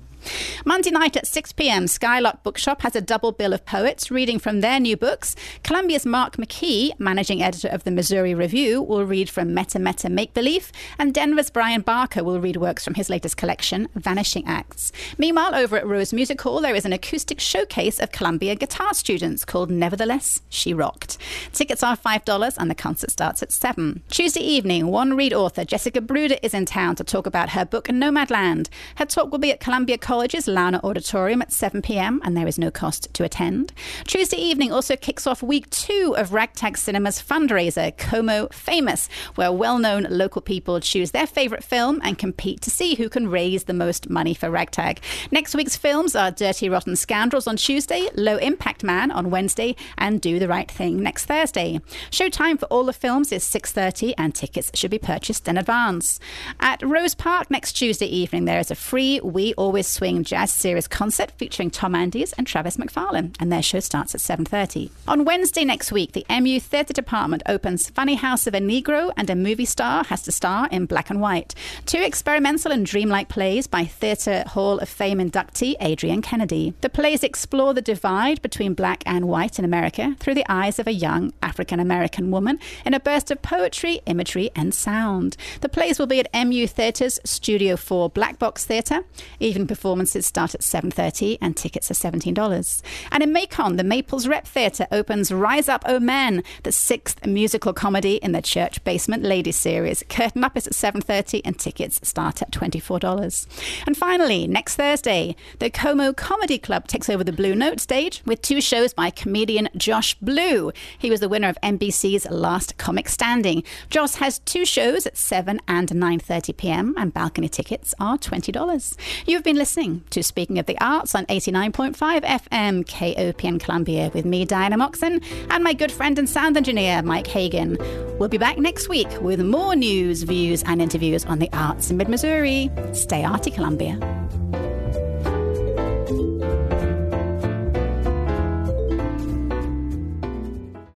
[0.66, 4.62] Monday night at 6 p.m., Skylark Bookshop has a double bill of poets reading from
[4.62, 5.36] their new books.
[5.64, 10.34] Columbia's Marc McKee, managing editor of the Missouri Review, will read from Meta Meta Make
[10.34, 14.92] Believe, and Denver's Brian Barker will read works from his latest collection, Vanishing Acts.
[15.18, 19.46] Meanwhile, over at Rose Music Hall, there is an acoustic showcase of Columbia guitar students
[19.46, 21.18] called Nevertheless, She Rocked.
[21.54, 24.04] Tickets are $5 and the concert starts at 7.
[24.10, 27.86] Tuesday evening, one read author Jessica Bruder is in town to talk about her book
[27.88, 28.70] Nomadland.
[28.96, 32.20] Her talk will be at Columbia College's Launer Auditorium at 7 p.m.
[32.24, 33.72] and there is no cost to attend.
[34.08, 39.78] Tuesday evening also kicks off week two of Ragtag Cinema's fundraiser, Como Famous, where well
[39.78, 43.76] known local people choose their favorite film and compete to see who can raise the
[43.76, 45.02] most money for Ragtag.
[45.30, 50.20] Next week's films are Dirty Rotten Scoundrels on Tuesday, Low Impact Man on Wednesday, and
[50.20, 51.80] Do the Right Thing next Thursday.
[52.10, 56.20] Showtime for all the films is 6:30 and tickets should be purchased in advance.
[56.60, 60.88] At Rose Park next Tuesday evening there is a free We Always Swing Jazz Series
[60.88, 64.90] concert featuring Tom Andes and Travis McFarlane and their show starts at 7:30.
[65.06, 69.36] On Wednesday next week the MU Theatre Department opens Funnyhouse of a Negro and a
[69.36, 71.54] movie star has to star in black and white.
[71.86, 76.74] Two experimental and dreamlike plays by Theatre Hall of Fame inductee Adrienne Kennedy.
[76.80, 80.88] The plays explore the divide between black and white in America through the eyes of
[80.88, 85.36] a young African American woman in a burst of poetry, imagery, and sound.
[85.60, 89.02] The plays will be at MU Theatre's Studio 4 Black Box Theatre.
[89.42, 92.82] Even before performances start at 7.30 and tickets are $17.
[93.10, 97.26] And in Macon, the Maples Rep Theatre opens Rise Up, oh O Men, the sixth
[97.26, 100.04] musical comedy in the Church Basement Ladies series.
[100.10, 103.48] Curtain up is at 7.30 and tickets start at $24.
[103.88, 108.42] And finally, next Thursday, the Como Comedy Club takes over the Blue Note stage with
[108.42, 110.74] two shows by comedian Josh Blue.
[111.00, 113.64] He was the winner of NBC's Last Comic Standing.
[113.90, 116.94] Josh has two shows at 7 and 9.30 p.m.
[116.98, 118.98] and balcony tickets are $20.
[119.26, 124.44] You've been listening to Speaking of the Arts on 89.5 FM KOPN Columbia with me,
[124.44, 125.22] Diana Moxon,
[125.52, 127.78] and my good friend and sound engineer, Mike Hagan.
[128.18, 131.98] We'll be back next week with more news, views, and interviews on the arts in
[131.98, 132.72] mid Missouri.
[132.94, 134.00] Stay arty, Columbia.